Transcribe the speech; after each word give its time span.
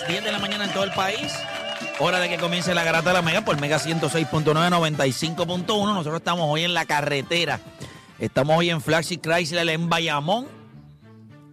Las 0.00 0.08
10 0.08 0.24
de 0.24 0.32
la 0.32 0.38
mañana 0.38 0.64
en 0.64 0.72
todo 0.72 0.84
el 0.84 0.92
país. 0.92 1.32
Hora 1.98 2.20
de 2.20 2.28
que 2.28 2.36
comience 2.36 2.74
la 2.74 2.84
garata 2.84 3.10
de 3.10 3.14
la 3.14 3.22
Mega 3.22 3.44
por 3.44 3.60
Mega 3.60 3.78
106.9, 3.78 4.44
95.1. 4.44 5.66
Nosotros 5.66 6.16
estamos 6.16 6.46
hoy 6.48 6.64
en 6.64 6.74
la 6.74 6.84
carretera. 6.84 7.60
Estamos 8.18 8.56
hoy 8.58 8.70
en 8.70 8.80
Flagship 8.80 9.20
Chrysler 9.20 9.68
en 9.68 9.88
Bayamón. 9.88 10.46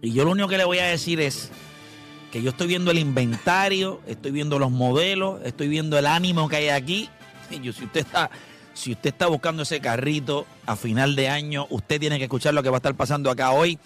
Y 0.02 0.12
yo 0.12 0.24
lo 0.24 0.32
único 0.32 0.48
que 0.48 0.58
le 0.58 0.64
voy 0.64 0.78
a 0.78 0.84
decir 0.84 1.20
es 1.20 1.50
que 2.30 2.42
yo 2.42 2.50
estoy 2.50 2.66
viendo 2.66 2.90
el 2.90 2.98
inventario, 2.98 4.00
estoy 4.06 4.32
viendo 4.32 4.58
los 4.58 4.70
modelos, 4.70 5.40
estoy 5.44 5.68
viendo 5.68 5.98
el 5.98 6.06
ánimo 6.06 6.48
que 6.48 6.56
hay 6.56 6.68
aquí. 6.68 7.08
Y 7.50 7.60
yo, 7.60 7.72
si 7.72 7.84
usted 7.84 8.00
está, 8.00 8.30
si 8.74 8.92
usted 8.92 9.10
está 9.10 9.26
buscando 9.26 9.62
ese 9.62 9.80
carrito 9.80 10.46
a 10.66 10.76
final 10.76 11.16
de 11.16 11.28
año, 11.28 11.66
usted 11.70 11.98
tiene 11.98 12.18
que 12.18 12.24
escuchar 12.24 12.54
lo 12.54 12.62
que 12.62 12.70
va 12.70 12.76
a 12.76 12.78
estar 12.78 12.94
pasando 12.94 13.30
acá 13.30 13.50
hoy 13.50 13.78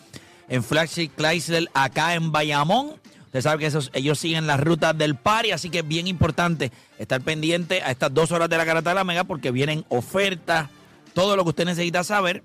en 0.48 0.62
Flagship 0.62 1.10
Chrysler, 1.16 1.70
acá 1.72 2.14
en 2.14 2.32
Bayamón. 2.32 3.00
Usted 3.30 3.42
sabe 3.42 3.60
que 3.60 3.66
esos, 3.66 3.92
ellos 3.94 4.18
siguen 4.18 4.48
las 4.48 4.58
rutas 4.58 4.98
del 4.98 5.14
party, 5.14 5.52
así 5.52 5.70
que 5.70 5.78
es 5.78 5.86
bien 5.86 6.08
importante 6.08 6.72
estar 6.98 7.20
pendiente 7.20 7.80
a 7.80 7.92
estas 7.92 8.12
dos 8.12 8.32
horas 8.32 8.50
de 8.50 8.58
la 8.58 8.66
carata 8.66 8.90
de 8.90 8.96
la 8.96 9.04
mega 9.04 9.22
porque 9.22 9.52
vienen 9.52 9.84
ofertas, 9.88 10.68
todo 11.14 11.36
lo 11.36 11.44
que 11.44 11.50
usted 11.50 11.64
necesita 11.64 12.02
saber. 12.02 12.42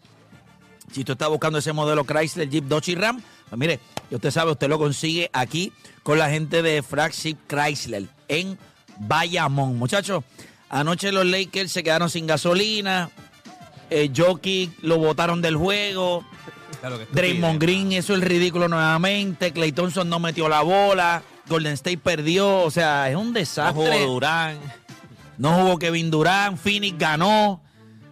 Si 0.91 0.99
usted 0.99 1.13
está 1.13 1.27
buscando 1.27 1.57
ese 1.57 1.73
modelo 1.73 2.05
Chrysler, 2.05 2.47
Jeep, 2.47 2.65
Dodge 2.65 2.89
y 2.89 2.95
Ram, 2.95 3.19
pues 3.49 3.59
mire, 3.59 3.79
usted 4.11 4.29
sabe, 4.29 4.51
usted 4.51 4.69
lo 4.69 4.77
consigue 4.77 5.31
aquí 5.33 5.73
con 6.03 6.19
la 6.19 6.29
gente 6.29 6.61
de 6.61 6.83
Flagship 6.83 7.37
Chrysler 7.47 8.05
en 8.27 8.55
Bayamón. 8.99 9.79
Muchachos, 9.79 10.23
anoche 10.69 11.11
los 11.11 11.25
Lakers 11.25 11.71
se 11.71 11.81
quedaron 11.81 12.11
sin 12.11 12.27
gasolina, 12.27 13.09
eh, 13.89 14.11
Jokic 14.15 14.71
lo 14.83 14.99
botaron 14.99 15.41
del 15.41 15.55
juego, 15.55 16.23
Draymond 17.11 17.61
Green 17.61 17.91
hizo 17.91 18.13
el 18.13 18.21
ridículo 18.21 18.67
nuevamente, 18.67 19.51
Clay 19.51 19.71
Thompson 19.71 20.09
no 20.09 20.19
metió 20.19 20.47
la 20.49 20.61
bola, 20.61 21.23
Golden 21.47 21.73
State 21.73 21.97
perdió, 21.97 22.61
o 22.63 22.71
sea, 22.71 23.09
es 23.09 23.15
un 23.15 23.33
desastre. 23.33 24.05
Durán. 24.05 24.59
No 25.37 25.53
jugó 25.53 25.77
Kevin 25.77 26.11
Durant, 26.11 26.57
Phoenix 26.57 26.97
ganó. 26.97 27.61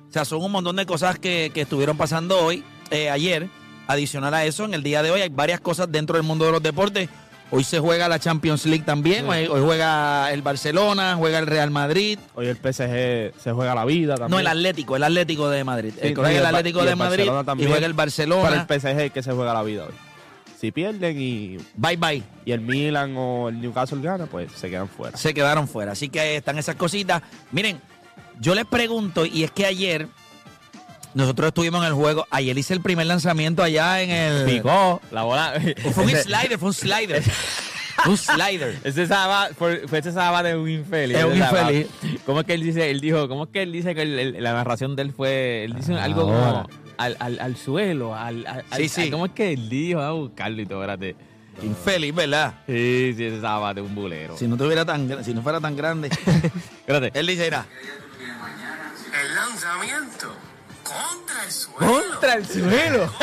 O 0.09 0.11
sea, 0.13 0.25
son 0.25 0.43
un 0.43 0.51
montón 0.51 0.75
de 0.75 0.85
cosas 0.85 1.17
que, 1.17 1.51
que 1.53 1.61
estuvieron 1.61 1.97
pasando 1.97 2.37
hoy, 2.43 2.63
eh, 2.91 3.09
ayer. 3.09 3.49
Adicional 3.87 4.33
a 4.33 4.45
eso, 4.45 4.63
en 4.63 4.73
el 4.73 4.83
día 4.83 5.03
de 5.03 5.11
hoy 5.11 5.21
hay 5.21 5.29
varias 5.29 5.59
cosas 5.59 5.91
dentro 5.91 6.15
del 6.15 6.23
mundo 6.23 6.45
de 6.45 6.51
los 6.53 6.63
deportes. 6.63 7.09
Hoy 7.55 7.63
se 7.63 7.79
juega 7.79 8.09
la 8.09 8.17
Champions 8.17 8.65
League 8.65 8.83
también. 8.83 9.29
Hoy, 9.29 9.45
hoy 9.45 9.61
juega 9.63 10.31
el 10.33 10.41
Barcelona, 10.41 11.15
juega 11.17 11.37
el 11.37 11.45
Real 11.45 11.69
Madrid. 11.69 12.17
Hoy 12.33 12.47
el 12.47 12.55
PSG 12.57 13.39
se 13.39 13.51
juega 13.53 13.75
la 13.75 13.85
vida 13.85 14.15
también. 14.15 14.31
No, 14.31 14.39
el 14.39 14.47
Atlético, 14.47 14.95
el 14.95 15.03
Atlético 15.03 15.47
de 15.49 15.63
Madrid. 15.63 15.93
Sí, 15.93 16.07
Eh, 16.07 16.13
juega 16.15 16.31
el 16.39 16.45
Atlético 16.47 16.83
de 16.83 16.95
Madrid 16.95 17.25
y 17.59 17.65
juega 17.67 17.85
el 17.85 17.93
Barcelona. 17.93 18.41
Para 18.41 18.61
el 18.61 18.81
PSG 18.81 19.11
que 19.11 19.21
se 19.21 19.31
juega 19.33 19.53
la 19.53 19.61
vida 19.61 19.83
hoy. 19.85 19.93
Si 20.59 20.71
pierden 20.71 21.21
y, 21.21 21.57
Bye 21.75 21.97
bye. 21.97 22.23
y 22.43 22.53
el 22.53 22.61
Milan 22.61 23.13
o 23.17 23.49
el 23.49 23.61
Newcastle 23.61 24.01
gana, 24.01 24.25
pues 24.25 24.51
se 24.53 24.71
quedan 24.71 24.87
fuera. 24.89 25.15
se 25.15 25.33
quedaron 25.35 25.67
fuera. 25.67 25.91
Así 25.91 26.09
que 26.09 26.37
están 26.37 26.57
esas 26.57 26.75
cositas. 26.75 27.21
Miren, 27.51 27.79
yo 28.39 28.55
les 28.55 28.65
pregunto, 28.65 29.27
y 29.27 29.43
es 29.43 29.51
que 29.51 29.67
ayer 29.67 30.07
nosotros 31.13 31.47
estuvimos 31.49 31.81
en 31.81 31.87
el 31.89 31.93
juego. 31.93 32.25
Ayer 32.29 32.57
hice 32.57 32.73
el 32.73 32.81
primer 32.81 33.05
lanzamiento 33.07 33.63
allá 33.63 34.01
en 34.01 34.09
el. 34.11 34.45
Picó 34.45 35.01
la 35.11 35.23
bola. 35.23 35.53
Fue 35.93 36.03
un 36.05 36.09
slider, 36.11 36.57
fue 36.59 36.69
un 36.69 36.73
slider. 36.73 37.23
un 38.07 38.17
slider. 38.17 38.79
Ese 38.83 39.07
sábado, 39.07 39.53
fue, 39.57 39.87
fue 39.87 39.99
ese 39.99 40.11
sábado 40.11 40.47
de 40.47 40.57
un 40.57 40.67
infeliz. 40.69 41.17
Es 41.17 41.23
un 41.25 41.37
infeliz. 41.37 41.87
¿Cómo 42.25 42.39
es 42.41 42.45
que 42.45 42.53
él 42.55 42.63
dice? 42.63 42.89
Él 42.89 42.99
dijo, 43.01 43.27
¿cómo 43.27 43.43
es 43.45 43.49
que 43.51 43.61
él 43.63 43.71
dice 43.71 43.93
que 43.95 44.01
el- 44.01 44.19
el- 44.19 44.43
la 44.43 44.53
narración 44.53 44.95
de 44.95 45.03
él 45.03 45.13
fue, 45.13 45.63
él 45.65 45.73
dice 45.75 45.93
algo 45.95 46.23
como 46.23 46.67
al, 46.97 47.15
al, 47.19 47.39
al 47.39 47.55
suelo, 47.57 48.15
al, 48.15 48.45
al- 48.47 48.63
Sí, 48.75 48.83
al- 48.83 48.89
sí. 48.89 49.11
¿Cómo 49.11 49.27
es 49.27 49.31
que 49.33 49.53
él 49.53 49.69
dijo? 49.69 49.99
Vamos 49.99 50.17
a 50.17 50.21
buscarlo 50.21 50.61
y 50.61 50.65
todo, 50.65 50.81
espérate. 50.81 51.15
Infeliz, 51.61 52.15
¿verdad? 52.15 52.55
Sí, 52.65 53.13
sí, 53.15 53.25
ese 53.25 53.39
sábado 53.39 53.75
de 53.75 53.81
un 53.81 53.93
bulero. 53.93 54.35
Si 54.37 54.47
no 54.47 54.57
tuviera 54.57 54.83
tan, 54.83 55.23
si 55.23 55.33
no 55.35 55.43
fuera 55.43 55.61
tan 55.61 55.75
grande. 55.77 56.07
Espérate. 56.87 57.11
Él 57.17 57.27
dice, 57.27 57.43
mira, 57.45 57.65
El 59.21 59.35
lanzamiento 59.35 60.35
contra 60.83 61.43
el 61.45 61.51
suelo. 61.51 61.93
Contra 62.11 62.33
el 62.35 62.45
suelo. 62.47 63.13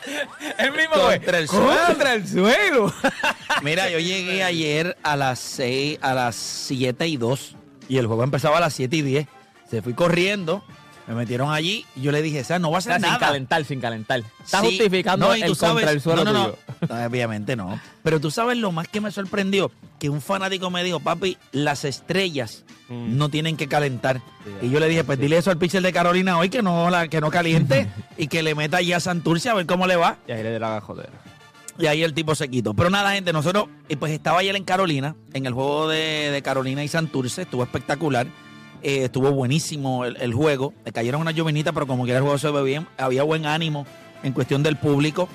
el 0.58 0.72
mismo 0.72 0.94
güey. 1.04 1.18
Contra 1.18 1.38
el 1.38 1.48
suelo. 1.48 1.86
Contra 1.86 2.14
el 2.14 2.28
suelo. 2.28 2.94
mira, 3.62 3.88
yo 3.90 3.98
llegué 3.98 4.42
ayer 4.44 4.96
a 5.02 5.16
las 5.16 5.38
6, 5.38 5.98
a 6.02 6.14
las 6.14 6.36
7 6.36 7.06
y 7.06 7.16
2 7.16 7.56
y 7.88 7.98
el 7.98 8.06
juego 8.06 8.22
empezaba 8.24 8.58
a 8.58 8.60
las 8.60 8.74
7 8.74 8.96
y 8.96 9.02
10. 9.02 9.26
Se 9.70 9.82
fui 9.82 9.94
corriendo, 9.94 10.64
me 11.06 11.14
metieron 11.14 11.52
allí 11.52 11.86
y 11.94 12.02
yo 12.02 12.12
le 12.12 12.22
dije, 12.22 12.40
o 12.40 12.44
sea, 12.44 12.58
no 12.58 12.70
va 12.70 12.78
a 12.78 12.80
ser 12.80 12.94
sin 12.94 13.02
nada. 13.02 13.18
calentar, 13.18 13.64
sin 13.64 13.80
calentar. 13.80 14.22
Está 14.42 14.60
Sí, 14.60 14.66
justificando 14.66 15.28
no, 15.28 15.36
y 15.36 15.42
el 15.42 15.54
sabes- 15.56 15.74
contra 15.74 15.90
el 15.92 16.00
suelo 16.00 16.24
no, 16.24 16.32
no. 16.32 16.48
No, 16.48 16.56
Obviamente 16.88 17.56
no. 17.56 17.78
Pero 18.02 18.20
tú 18.20 18.30
sabes 18.30 18.56
lo 18.56 18.72
más 18.72 18.88
que 18.88 19.00
me 19.00 19.10
sorprendió, 19.10 19.70
que 19.98 20.08
un 20.08 20.20
fanático 20.20 20.70
me 20.70 20.82
dijo, 20.84 21.00
papi, 21.00 21.36
las 21.52 21.84
estrellas 21.84 22.64
Mm. 22.90 23.16
no 23.16 23.28
tienen 23.28 23.56
que 23.56 23.68
calentar. 23.68 24.20
Y 24.60 24.68
yo 24.68 24.80
le 24.80 24.88
dije, 24.88 25.04
pues 25.04 25.16
dile 25.20 25.36
eso 25.38 25.52
al 25.52 25.58
pitcher 25.58 25.80
de 25.80 25.92
Carolina 25.92 26.36
hoy 26.38 26.48
que 26.48 26.60
no 26.60 26.90
la, 26.90 27.06
que 27.06 27.20
no 27.20 27.30
caliente 27.30 27.86
y 28.18 28.26
que 28.26 28.42
le 28.42 28.56
meta 28.56 28.80
ya 28.82 28.96
a 28.96 29.00
Santurce 29.00 29.48
a 29.48 29.54
ver 29.54 29.64
cómo 29.66 29.86
le 29.86 29.94
va. 29.94 30.18
Y 30.26 30.32
ahí 30.32 30.42
le 30.42 30.58
la 30.58 30.80
jodera. 30.80 31.12
Y 31.78 31.86
ahí 31.86 32.02
el 32.02 32.14
tipo 32.14 32.34
se 32.34 32.48
quitó. 32.48 32.74
Pero 32.74 32.90
nada, 32.90 33.12
gente, 33.12 33.32
nosotros, 33.32 33.66
y 33.88 33.94
pues 33.94 34.10
estaba 34.10 34.40
ayer 34.40 34.56
en 34.56 34.64
Carolina, 34.64 35.14
en 35.34 35.46
el 35.46 35.52
juego 35.54 35.88
de, 35.88 36.30
de 36.32 36.42
Carolina 36.42 36.82
y 36.82 36.88
Santurce, 36.88 37.42
estuvo 37.42 37.62
espectacular. 37.62 38.26
Eh, 38.82 39.04
estuvo 39.04 39.30
buenísimo 39.30 40.04
el, 40.04 40.16
el 40.16 40.34
juego. 40.34 40.74
Le 40.84 40.90
cayeron 40.90 41.20
unas 41.20 41.36
llovenitas, 41.36 41.72
pero 41.72 41.86
como 41.86 42.02
quiera 42.02 42.18
el 42.18 42.22
juego 42.24 42.38
se 42.38 42.50
ve 42.50 42.64
bien. 42.64 42.88
Había 42.98 43.22
buen 43.22 43.46
ánimo 43.46 43.86
en 44.24 44.32
cuestión 44.32 44.64
del 44.64 44.76
público. 44.76 45.28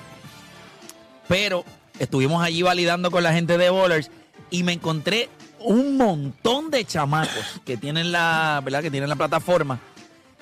Pero 1.28 1.64
estuvimos 1.98 2.42
allí 2.42 2.62
validando 2.62 3.10
con 3.10 3.22
la 3.22 3.32
gente 3.32 3.58
de 3.58 3.70
Bowlers 3.70 4.10
y 4.50 4.62
me 4.62 4.72
encontré 4.72 5.28
un 5.60 5.96
montón 5.96 6.70
de 6.70 6.84
chamacos 6.84 7.60
que 7.64 7.76
tienen 7.76 8.12
la, 8.12 8.60
¿verdad? 8.64 8.82
Que 8.82 8.90
tienen 8.90 9.08
la 9.08 9.16
plataforma. 9.16 9.80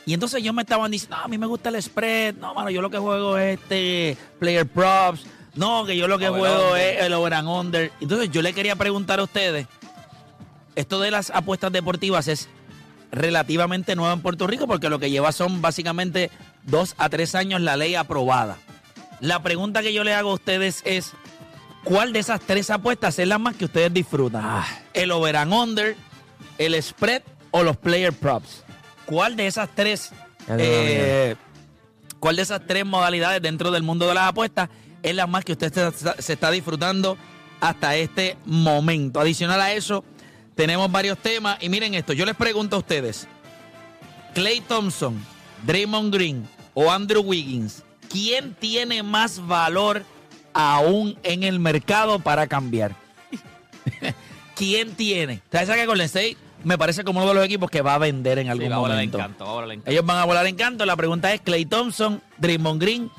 Y 0.07 0.13
entonces 0.13 0.41
ellos 0.41 0.55
me 0.55 0.63
estaban 0.63 0.91
diciendo, 0.91 1.17
no, 1.17 1.25
a 1.25 1.29
mí 1.29 1.39
me 1.39 1.47
gusta 1.47 1.71
el 1.71 1.83
spread, 1.83 2.35
no, 2.35 2.53
mano, 2.55 2.69
yo 2.71 2.83
lo 2.83 2.91
que 2.91 2.99
juego 2.99 3.39
es 3.39 3.59
este 3.59 4.19
player 4.39 4.67
props, 4.67 5.25
no, 5.55 5.87
que 5.87 5.97
yo 5.97 6.09
lo 6.09 6.19
que 6.19 6.29
Over 6.29 6.41
juego 6.41 6.69
under. 6.73 6.95
es 6.95 7.03
el 7.03 7.13
over 7.15 7.35
and 7.35 7.49
under. 7.49 7.93
Entonces 8.01 8.31
yo 8.31 8.43
le 8.43 8.53
quería 8.53 8.77
preguntar 8.77 9.21
a 9.21 9.23
ustedes, 9.23 9.67
esto 10.75 11.01
de 11.01 11.11
las 11.11 11.31
apuestas 11.31 11.73
deportivas 11.73 12.29
es 12.29 12.49
relativamente 13.13 13.97
nuevo 13.97 14.13
en 14.13 14.21
Puerto 14.21 14.47
Rico 14.47 14.67
porque 14.67 14.91
lo 14.91 14.99
que 14.99 15.11
lleva 15.11 15.33
son 15.33 15.63
básicamente 15.63 16.31
dos 16.65 16.95
a 16.99 17.09
tres 17.09 17.35
años 17.35 17.61
la 17.61 17.77
ley 17.77 17.95
aprobada. 17.95 18.59
La 19.25 19.43
pregunta 19.43 19.81
que 19.83 19.93
yo 19.95 20.05
le 20.05 20.13
hago 20.13 20.31
a 20.33 20.35
ustedes 20.35 20.83
es, 20.85 21.13
¿cuál 21.83 22.13
de 22.13 22.19
esas 22.19 22.41
tres 22.41 22.69
apuestas 22.69 23.19
es 23.19 23.27
la 23.27 23.39
más 23.39 23.57
que 23.57 23.65
ustedes 23.65 23.93
disfrutan? 23.93 24.45
¿El 24.93 25.11
over 25.13 25.37
and 25.37 25.53
under, 25.53 25.97
el 26.59 26.81
spread 26.83 27.23
o 27.51 27.63
los 27.63 27.77
player 27.79 28.13
props? 28.13 28.63
¿Cuál 29.07 29.35
de 29.37 29.47
esas 29.47 29.69
tres, 29.75 30.11
eh, 30.49 31.37
cuál 32.21 32.37
de 32.37 32.43
esas 32.43 32.67
tres 32.67 32.85
modalidades 32.85 33.41
dentro 33.41 33.71
del 33.71 33.83
mundo 33.83 34.07
de 34.07 34.13
las 34.15 34.29
apuestas 34.29 34.69
es 35.03 35.15
la 35.15 35.27
más 35.27 35.43
que 35.45 35.53
usted 35.53 35.73
se, 35.73 35.87
está- 35.89 36.21
se 36.21 36.33
está 36.35 36.51
disfrutando 36.51 37.17
hasta 37.61 37.97
este 37.97 38.37
momento? 38.45 39.21
Adicional 39.21 39.61
a 39.61 39.73
eso, 39.73 40.05
tenemos 40.55 40.93
varios 40.93 41.17
temas 41.19 41.57
y 41.63 41.71
miren 41.71 41.95
esto, 41.95 42.13
yo 42.13 42.27
les 42.27 42.37
pregunto 42.37 42.77
a 42.77 42.81
ustedes, 42.81 43.27
Clay 44.35 44.61
Thompson, 44.61 45.19
Draymond 45.65 46.13
Green 46.15 46.47
o 46.75 46.91
Andrew 46.91 47.23
Wiggins, 47.23 47.83
¿quién 48.15 48.55
tiene 48.55 49.03
más 49.03 49.45
valor 49.45 50.05
aún 50.53 51.19
en 51.25 51.43
el 51.43 51.59
mercado 51.59 52.21
para 52.21 52.47
cambiar? 52.47 52.95
¿Quién 54.55 54.95
tiene? 54.95 55.43
¿Sabes 55.51 55.69
que 55.69 55.85
Golden 55.87 56.07
State 56.07 56.37
me 56.63 56.79
parece 56.79 57.03
como 57.03 57.19
uno 57.21 57.31
de 57.31 57.35
los 57.35 57.45
equipos 57.45 57.69
que 57.71 57.83
va 57.83 57.95
a 57.95 57.99
vender 57.99 58.39
en 58.39 58.47
Sí, 58.47 58.51
algún 58.51 58.71
va 58.71 58.77
a 58.77 58.79
volar 58.79 58.97
momento? 58.97 59.19
encanto, 59.19 59.45
va 59.45 59.51
a 59.51 59.55
volar 59.55 59.71
encanto. 59.73 59.91
Ellos 59.91 60.07
van 60.07 60.17
a 60.19 60.25
volar 60.25 60.47
en 60.47 60.55
canto. 60.57 60.87
La 60.87 60.97
pregunta 60.97 61.33
es 61.35 61.41
Clay 61.41 61.67
Thompson, 61.67 62.23
Draymond 62.39 62.81
Green 62.81 63.11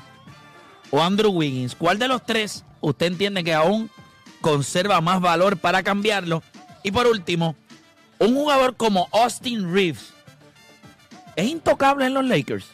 o 0.90 1.02
Andrew 1.02 1.30
Wiggins. 1.30 1.74
¿Cuál 1.76 1.98
de 1.98 2.08
los 2.08 2.24
tres 2.24 2.64
usted 2.80 3.06
entiende 3.06 3.44
que 3.44 3.52
aún 3.52 3.90
conserva 4.40 5.00
más 5.02 5.20
valor 5.20 5.58
para 5.58 5.82
cambiarlo? 5.82 6.42
Y 6.82 6.90
por 6.90 7.06
último, 7.06 7.54
un 8.18 8.34
jugador 8.34 8.76
como 8.76 9.08
Austin 9.12 9.72
Reeves 9.74 10.14
es 11.36 11.46
intocable 11.48 12.06
en 12.06 12.14
los 12.14 12.24
Lakers. 12.24 12.66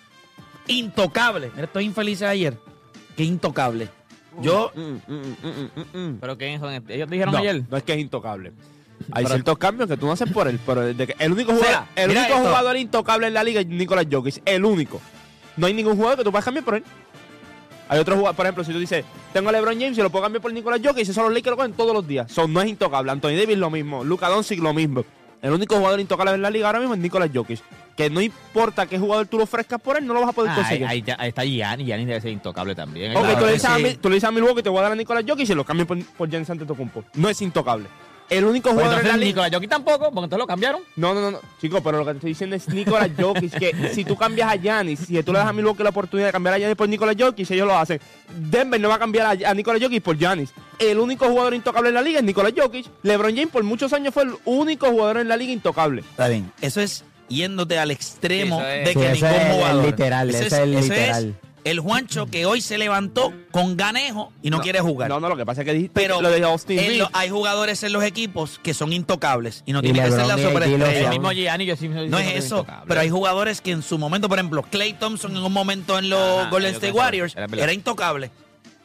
Intocable. 0.68 1.50
Mira, 1.54 1.64
estoy 1.64 1.84
infeliz 1.84 2.20
de 2.20 2.26
ayer. 2.26 2.58
Que 3.16 3.24
intocable. 3.24 3.88
Yo, 4.40 4.72
Mm, 4.74 5.12
mm, 5.12 5.98
mm. 5.98 6.18
Pero 6.20 6.38
¿quiénes 6.38 6.60
son? 6.60 6.72
estos? 6.72 6.90
Ellos 6.90 7.10
dijeron 7.10 7.32
No, 7.32 7.38
ayer. 7.40 7.62
no 7.68 7.76
es 7.76 7.82
que 7.82 7.92
es 7.92 7.98
intocable. 7.98 8.52
Hay 9.10 9.24
Pero- 9.24 9.34
ciertos 9.34 9.58
cambios 9.58 9.88
que 9.88 9.96
tú 9.96 10.06
no 10.06 10.12
haces 10.12 10.30
por 10.32 10.46
él, 10.48 10.58
pero 10.64 10.86
el 10.86 10.96
único, 11.32 11.52
O 11.52 11.56
sea, 11.56 11.66
jugador, 11.66 11.86
el 11.96 12.08
mira 12.08 12.20
único 12.22 12.36
esto. 12.36 12.48
jugador 12.48 12.76
intocable 12.76 13.26
en 13.26 13.34
la 13.34 13.44
liga 13.44 13.60
es 13.60 13.66
Nicolás 13.66 14.06
Jokic, 14.10 14.40
el 14.44 14.64
único. 14.64 15.00
No 15.56 15.66
hay 15.66 15.74
ningún 15.74 15.96
jugador 15.96 16.18
que 16.18 16.24
tú 16.24 16.30
puedas 16.30 16.44
cambiar 16.44 16.64
por 16.64 16.76
él. 16.76 16.84
Hay 17.88 17.98
otros 17.98 18.16
jugadores, 18.16 18.36
por 18.36 18.46
ejemplo, 18.46 18.64
si 18.64 18.72
tú 18.72 18.78
dices, 18.78 19.04
tengo 19.34 19.48
a 19.50 19.52
LeBron 19.52 19.74
James 19.78 19.98
y 19.98 20.02
lo 20.02 20.08
puedo 20.08 20.22
cambiar 20.22 20.40
por 20.40 20.52
Nicolás 20.52 20.80
Jokic, 20.82 21.02
esos 21.02 21.14
son 21.14 21.24
los 21.24 21.32
Lakers 21.34 21.44
que 21.44 21.50
lo 21.50 21.56
cogen 21.56 21.72
todos 21.74 21.92
los 21.92 22.06
días. 22.06 22.30
Son, 22.32 22.50
no 22.52 22.62
es 22.62 22.68
intocable. 22.68 23.10
Anthony 23.12 23.32
Davis 23.36 23.58
lo 23.58 23.68
mismo, 23.70 24.02
Luka 24.04 24.28
Doncic 24.28 24.60
lo 24.60 24.72
mismo. 24.72 25.04
El 25.42 25.52
único 25.52 25.76
jugador 25.76 25.98
intocable 26.00 26.32
en 26.32 26.40
la 26.40 26.48
liga 26.50 26.68
ahora 26.68 26.78
mismo 26.78 26.94
es 26.94 27.00
Nicolás 27.00 27.28
Jokic. 27.34 27.60
Que 27.96 28.08
no 28.08 28.20
importa 28.22 28.86
qué 28.86 28.98
jugador 28.98 29.26
tú 29.26 29.36
lo 29.38 29.44
ofrezcas 29.44 29.80
por 29.80 29.96
él, 29.98 30.06
no 30.06 30.14
lo 30.14 30.20
vas 30.20 30.30
a 30.30 30.32
poder 30.32 30.52
Ah, 30.52 30.56
conseguir. 30.56 30.86
ahí 30.86 31.04
está 31.28 31.44
Gianni. 31.44 31.84
Gianni 31.84 32.04
debe 32.06 32.20
ser 32.20 32.30
intocable 32.30 32.74
también. 32.74 33.14
Ok, 33.16 33.22
Claro 33.24 33.38
tú, 33.40 33.46
le 33.46 33.52
dices 33.52 33.68
a 33.70 33.76
sí. 33.76 33.82
mi- 33.82 33.94
tú 33.94 34.08
le 34.08 34.14
dices 34.14 34.28
a 34.28 34.32
Milwaukee 34.32 34.56
que 34.56 34.62
te 34.62 34.68
voy 34.70 34.78
a 34.78 34.82
dar 34.82 34.92
a 34.92 34.94
Nicolás 34.94 35.24
Jokic 35.28 35.44
y 35.44 35.46
se 35.46 35.54
lo 35.54 35.64
cambian 35.64 35.86
por, 35.86 36.02
por 36.04 36.28
Giannis 36.30 36.48
Antetokounmpo. 36.50 37.04
No 37.14 37.28
es 37.28 37.40
intocable. 37.42 37.86
El 38.30 38.44
único 38.46 38.70
Pues 38.70 38.76
jugador 38.76 39.00
en 39.00 39.08
la 39.08 39.10
entonces 39.10 39.20
liga... 39.20 39.28
Nicolás 39.42 39.50
Jokic 39.52 39.68
tampoco, 39.70 39.98
porque 40.10 40.24
entonces 40.24 40.38
lo 40.38 40.46
cambiaron. 40.46 40.80
No, 40.96 41.12
no, 41.12 41.20
no, 41.20 41.32
no. 41.32 41.40
Chico, 41.60 41.82
pero 41.82 41.98
lo 41.98 42.04
que 42.06 42.12
te 42.12 42.16
estoy 42.16 42.30
diciendo 42.30 42.56
es 42.56 42.66
Nicolás 42.68 43.10
Jokic, 43.18 43.58
que 43.58 43.90
si 43.94 44.06
tú 44.06 44.16
cambias 44.16 44.50
a 44.50 44.56
Giannis, 44.56 45.00
si 45.00 45.22
tú 45.22 45.32
le 45.34 45.40
das 45.40 45.48
a 45.48 45.52
Milwaukee 45.52 45.82
la 45.82 45.90
oportunidad 45.90 46.28
de 46.28 46.32
cambiar 46.32 46.54
a 46.54 46.58
Giannis 46.58 46.76
por 46.76 46.88
Nicolás 46.88 47.14
Jokic, 47.18 47.50
ellos 47.50 47.66
lo 47.66 47.76
hacen. 47.76 48.00
Denver 48.34 48.80
no 48.80 48.88
va 48.88 48.94
a 48.94 48.98
cambiar 48.98 49.26
a, 49.44 49.50
a 49.50 49.52
Nicolás 49.54 49.82
Jokic 49.82 50.02
por 50.02 50.16
Giannis. 50.16 50.50
El 50.78 50.98
único 50.98 51.26
jugador 51.26 51.52
intocable 51.52 51.90
en 51.90 51.94
la 51.96 52.00
liga 52.00 52.20
es 52.20 52.24
Nicolás 52.24 52.54
Jokic. 52.56 52.86
LeBron 53.02 53.32
James 53.34 53.50
por 53.50 53.62
muchos 53.64 53.92
años 53.92 54.14
fue 54.14 54.22
el 54.22 54.34
único 54.46 54.86
jugador 54.88 55.18
en 55.18 55.28
la 55.28 55.36
liga 55.36 55.52
intocable. 55.52 56.00
está 56.00 56.28
bien. 56.28 56.50
Eso 56.62 56.80
es 56.80 57.04
yéndote 57.32 57.78
al 57.78 57.90
extremo 57.90 58.58
Sí, 58.60 58.64
es- 58.66 58.84
de 58.86 58.92
Sí, 58.92 58.98
que 58.98 59.12
ese 59.12 59.24
ningún 59.26 59.40
es 59.40 59.46
el 59.46 59.52
jugador. 59.52 59.84
literal, 59.86 60.30
ese 60.30 60.46
es 60.46 60.52
el 60.52 60.74
literal. 60.74 61.34
el 61.64 61.78
Juancho 61.80 62.26
que 62.26 62.44
hoy 62.44 62.60
se 62.60 62.76
levantó 62.76 63.32
con 63.52 63.76
ganejo 63.76 64.32
y 64.42 64.50
no, 64.50 64.60
quiere 64.60 64.80
jugar. 64.80 65.08
No, 65.08 65.20
no, 65.20 65.28
lo 65.28 65.36
que 65.36 65.46
pasa 65.46 65.60
es 65.60 65.64
que 65.64 65.72
dijiste 65.74 65.92
Pero 66.00 66.20
lo 66.20 66.28
de 66.30 66.42
Austin 66.42 66.98
lo- 66.98 67.08
hay 67.12 67.28
jugadores 67.30 67.82
en 67.84 67.92
los 67.92 68.02
equipos 68.02 68.58
que 68.62 68.74
son 68.74 68.92
intocables 68.92 69.62
y 69.64 69.72
no 69.72 69.78
Y 69.78 69.82
tiene 69.82 70.02
que 70.02 70.10
ser 70.10 70.26
la 70.26 70.38
superestrella. 70.38 70.90
El 70.92 71.00
son. 71.02 71.10
mismo 71.10 71.30
Gianni, 71.32 71.66
yo 71.66 71.76
sí 71.76 71.88
me 71.88 72.08
No 72.08 72.18
es 72.18 72.44
eso, 72.44 72.66
pero 72.88 73.00
hay 73.00 73.10
jugadores 73.10 73.60
que 73.60 73.70
en 73.70 73.82
su 73.82 73.96
momento, 73.98 74.28
por 74.28 74.38
ejemplo, 74.38 74.62
Clay 74.70 74.94
Thompson 74.94 75.36
en 75.36 75.42
un 75.44 75.52
momento 75.52 75.98
en 75.98 76.08
los 76.10 76.50
Golden 76.50 76.74
State 76.74 76.92
Warriors 76.92 77.34
era 77.36 77.72
intocable. 77.72 78.30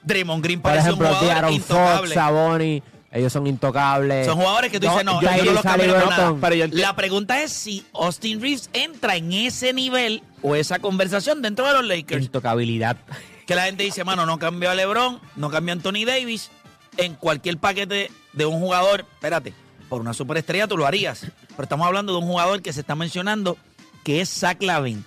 Draymond 0.04 0.44
Green 0.44 0.62
Por 0.62 0.72
parecía 0.72 0.94
un 0.94 1.00
ejemplo, 1.02 1.16
jugador 1.18 1.38
Aaron 1.38 1.54
intocable. 1.54 2.02
Fox, 2.08 2.14
Saboni, 2.14 2.84
ellos 3.12 3.32
son 3.34 3.48
intocables. 3.48 4.26
Son 4.26 4.36
jugadores 4.38 4.72
que 4.72 4.80
tú 4.80 4.88
dices, 4.88 5.06
no, 5.06 5.22
yo 5.22 5.30
yo 5.38 5.46
no 5.46 5.52
los 5.54 5.62
cambio 5.64 5.94
por 5.94 6.10
nada. 6.10 6.36
Pero 6.42 6.56
yo 6.56 6.66
enti- 6.66 6.74
La 6.74 6.96
pregunta 6.96 7.42
es 7.42 7.52
si 7.54 7.86
Austin 7.94 8.42
Reeves 8.42 8.70
entra 8.74 9.16
en 9.16 9.32
ese 9.34 9.74
nivel 9.74 10.22
o 10.42 10.56
esa 10.56 10.80
conversación 10.80 11.42
dentro 11.42 11.66
de 11.66 11.74
los 11.74 11.86
Lakers. 11.86 12.24
Intocabilidad. 12.26 12.98
Que 13.46 13.56
la 13.56 13.64
gente 13.64 13.84
dice, 13.84 14.04
mano, 14.04 14.26
no 14.26 14.38
cambió 14.40 14.70
a 14.70 14.76
LeBron, 14.76 15.20
no 15.38 15.50
cambió 15.50 15.72
a 15.74 15.76
Anthony 15.76 16.06
Davis. 16.06 16.52
En 16.98 17.14
cualquier 17.16 17.58
paquete 17.58 18.12
de 18.34 18.46
un 18.46 18.60
jugador, 18.60 19.06
espérate, 19.14 19.54
por 19.88 20.02
una 20.02 20.14
superestrella 20.14 20.68
tú 20.68 20.78
lo 20.78 20.86
harías. 20.86 21.22
Pero 21.50 21.64
estamos 21.64 21.88
hablando 21.88 22.12
de 22.12 22.20
un 22.20 22.26
jugador 22.26 22.62
que 22.62 22.74
se 22.74 22.82
está 22.82 22.96
mencionando 22.96 23.58
que 24.04 24.20
es 24.22 24.30
Zach 24.30 24.62
Lavin. 24.62 25.06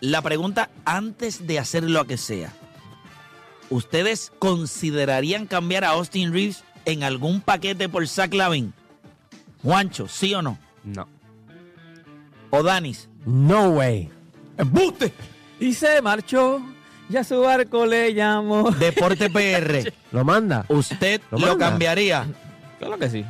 La 0.00 0.22
pregunta, 0.22 0.70
antes 0.84 1.46
de 1.48 1.58
hacer 1.58 1.82
lo 1.82 2.06
que 2.06 2.16
sea, 2.16 2.52
¿ustedes 3.70 4.32
considerarían 4.38 5.46
cambiar 5.46 5.84
a 5.84 5.88
Austin 5.90 6.32
Reeves 6.32 6.62
en 6.88 7.04
algún 7.04 7.40
paquete 7.42 7.88
por 7.88 8.06
Zach 8.08 8.32
Lavin? 8.32 8.72
Juancho, 9.62 10.08
¿sí 10.08 10.34
o 10.34 10.40
no? 10.42 10.58
No. 10.84 11.06
¿O 12.50 12.62
Danis? 12.62 13.08
No 13.26 13.68
way. 13.70 14.10
¡Embuste! 14.56 15.12
Y 15.60 15.74
se 15.74 16.00
marchó. 16.00 16.62
Ya 17.10 17.24
su 17.24 17.40
barco 17.40 17.84
le 17.84 18.14
llamó. 18.14 18.70
Deporte 18.70 19.28
PR. 19.30 19.92
¿Lo 20.12 20.24
manda? 20.24 20.64
¿Usted 20.68 21.20
¿Lo 21.30 21.38
lo, 21.38 21.46
manda? 21.48 21.68
cambiaría? 21.70 22.26
Claro 22.78 22.98
que 22.98 23.10
sí. 23.10 23.24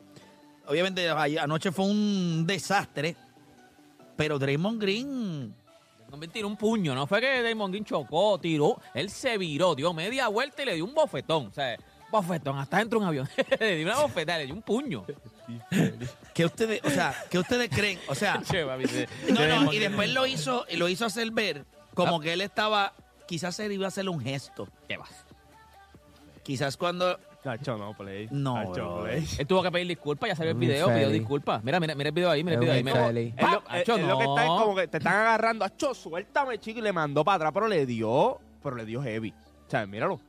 Obviamente 0.66 1.08
anoche 1.08 1.72
fue 1.72 1.86
un 1.86 2.46
desastre, 2.46 3.16
pero 4.16 4.38
Draymond 4.38 4.80
Green 4.80 5.54
También 6.10 6.30
tiró 6.32 6.46
un 6.48 6.56
puño, 6.56 6.94
no 6.94 7.06
fue 7.06 7.20
que 7.20 7.42
Damon 7.42 7.70
Green 7.70 7.84
chocó, 7.84 8.38
tiró, 8.38 8.80
él 8.94 9.10
se 9.10 9.36
viró, 9.38 9.74
dio 9.74 9.92
media 9.92 10.28
vuelta 10.28 10.62
y 10.62 10.66
le 10.66 10.74
dio 10.74 10.84
un 10.84 10.94
bofetón, 10.94 11.46
o 11.48 11.52
sea, 11.52 11.76
bofetón, 12.10 12.58
hasta 12.58 12.78
dentro 12.78 12.98
de 12.98 13.02
un 13.04 13.08
avión, 13.08 13.28
le 13.60 13.76
dio 13.76 13.86
una 13.86 14.00
bofetada, 14.00 14.38
le 14.38 14.46
dio 14.46 14.54
un 14.54 14.62
puño. 14.62 15.04
que 16.32 16.44
ustedes, 16.44 16.80
o 16.84 16.90
sea, 16.90 17.14
que 17.30 17.38
ustedes 17.38 17.68
creen, 17.70 17.98
o 18.08 18.14
sea, 18.14 18.34
no, 18.36 18.42
no, 18.42 19.34
Draymond 19.34 19.72
y 19.72 19.76
Green- 19.76 19.90
después 19.90 20.10
lo 20.12 20.26
hizo, 20.26 20.64
lo 20.72 20.88
hizo 20.88 21.04
hacer 21.06 21.30
ver 21.32 21.64
como 21.94 22.20
que 22.20 22.32
él 22.32 22.40
estaba, 22.40 22.92
quizás 23.26 23.58
él 23.60 23.72
iba 23.72 23.86
a 23.86 23.88
hacerle 23.88 24.10
un 24.10 24.20
gesto. 24.20 24.68
¿Qué 24.88 24.96
vas? 24.96 25.24
Quizás 26.42 26.76
cuando 26.76 27.18
Nacho, 27.44 27.76
no, 27.76 27.92
play. 27.94 28.26
No, 28.30 28.54
Nacho, 28.54 28.72
bro. 28.72 29.02
play. 29.04 29.26
Él 29.38 29.46
tuvo 29.46 29.62
que 29.62 29.70
pedir 29.70 29.86
disculpas, 29.88 30.28
ya 30.30 30.36
salió 30.36 30.52
el 30.52 30.58
video, 30.58 30.88
pidió 30.88 31.10
disculpas. 31.10 31.62
Mira, 31.62 31.78
mira, 31.78 31.94
mira 31.94 32.08
el 32.08 32.14
video 32.14 32.30
ahí, 32.30 32.42
mira 32.42 32.54
el 32.54 32.60
video 32.60 32.72
ahí. 32.74 32.82
Mira. 32.82 33.08
Es 33.10 33.42
lo, 33.52 33.62
Ah, 33.68 33.76
es- 33.78 33.82
Acho, 33.82 33.96
es 33.96 34.06
lo 34.06 34.18
que 34.18 34.24
no. 34.24 34.30
está 34.38 34.42
es 34.42 34.48
como 34.62 34.74
que 34.76 34.88
te 34.88 34.96
están 34.98 35.14
agarrando. 35.14 35.64
Acho, 35.64 35.94
suéltame, 35.94 36.58
chico, 36.58 36.78
y 36.78 36.82
le 36.82 36.92
mandó 36.92 37.22
para 37.24 37.36
atrás, 37.36 37.50
pero 37.52 37.68
le 37.68 37.84
dio, 37.86 38.38
pero 38.62 38.76
le 38.76 38.84
dio 38.86 39.02
heavy. 39.02 39.30
O 39.66 39.70
sea, 39.70 39.86
míralo. 39.86 40.20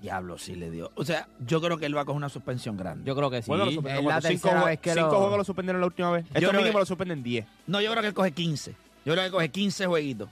Diablo, 0.00 0.38
sí 0.38 0.54
le 0.54 0.70
dio. 0.70 0.90
O 0.94 1.04
sea, 1.04 1.28
yo 1.46 1.60
creo 1.60 1.76
que 1.76 1.84
él 1.86 1.94
va 1.96 2.02
a 2.02 2.04
coger 2.06 2.16
una 2.16 2.28
suspensión 2.30 2.76
grande. 2.76 3.04
Yo 3.06 3.14
creo 3.14 3.28
que 3.30 3.42
sí. 3.42 3.48
Bueno, 3.48 3.66
lo 3.66 3.72
suspendieron 3.72 4.06
es 4.16 4.24
la 4.24 4.28
cinco, 4.30 4.42
tercera 4.48 4.64
vez 4.64 4.80
que 4.80 4.94
cinco 4.94 5.06
lo- 5.10 5.18
juegos 5.18 5.36
lo 5.38 5.44
suspendieron 5.44 5.80
la 5.80 5.86
última 5.88 6.10
vez. 6.12 6.24
Esto 6.32 6.52
mínimo 6.52 6.72
que- 6.72 6.78
lo 6.78 6.86
suspenden 6.86 7.22
10. 7.22 7.46
No, 7.66 7.80
yo 7.82 7.90
creo 7.90 8.00
que 8.00 8.08
él 8.08 8.14
coge 8.14 8.32
15. 8.32 8.74
Yo 9.04 9.12
creo 9.12 9.24
que 9.26 9.30
coge 9.30 9.48
15 9.50 9.86
jueguitos. 9.86 10.28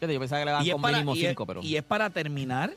Yo 0.00 0.06
pensaba 0.20 0.40
que 0.40 0.44
le 0.46 0.50
daban 0.52 0.68
con 0.70 0.80
para, 0.80 0.96
mínimo 0.98 1.14
y, 1.16 1.24
es, 1.24 1.28
5, 1.30 1.44
pero... 1.46 1.60
y 1.62 1.76
es 1.76 1.82
para 1.82 2.08
terminar. 2.08 2.72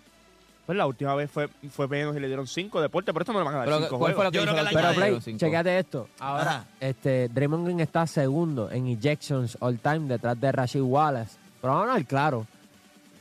Pues 0.72 0.78
la 0.78 0.88
última 0.88 1.14
vez 1.16 1.30
fue, 1.30 1.50
fue 1.70 1.86
menos 1.90 2.16
y 2.16 2.22
le 2.22 2.28
dieron 2.28 2.48
5 2.48 2.80
deportes, 2.82 3.12
pero 3.12 3.24
esto 3.24 3.34
no 3.34 3.40
le 3.40 3.44
van 3.44 3.56
a 3.56 3.58
dar 3.58 3.66
Pero, 3.68 3.80
5 3.80 4.00
¿cuál 4.00 4.14
fue 4.14 4.24
juegos. 4.24 4.24
lo 4.24 4.32
que 4.32 4.38
Yo 4.38 4.44
creo 4.44 4.56
que 4.56 4.74
la 4.74 4.94
Pero 4.94 5.20
Play, 5.20 5.38
chequéate 5.38 5.80
esto. 5.80 6.08
Ahora, 6.18 6.42
Ajá. 6.44 6.66
este, 6.80 7.28
Draymond 7.28 7.66
Green 7.66 7.82
está 7.82 8.08
segundo 8.08 8.72
en 8.72 8.88
ejections 8.88 9.58
all 9.60 9.80
time 9.80 10.08
detrás 10.08 10.40
de 10.40 10.50
Rashid 10.50 10.80
Wallace. 10.80 11.38
Pero 11.60 11.74
vamos 11.74 11.90
a 11.90 11.96
ver 11.96 12.06
claro. 12.06 12.48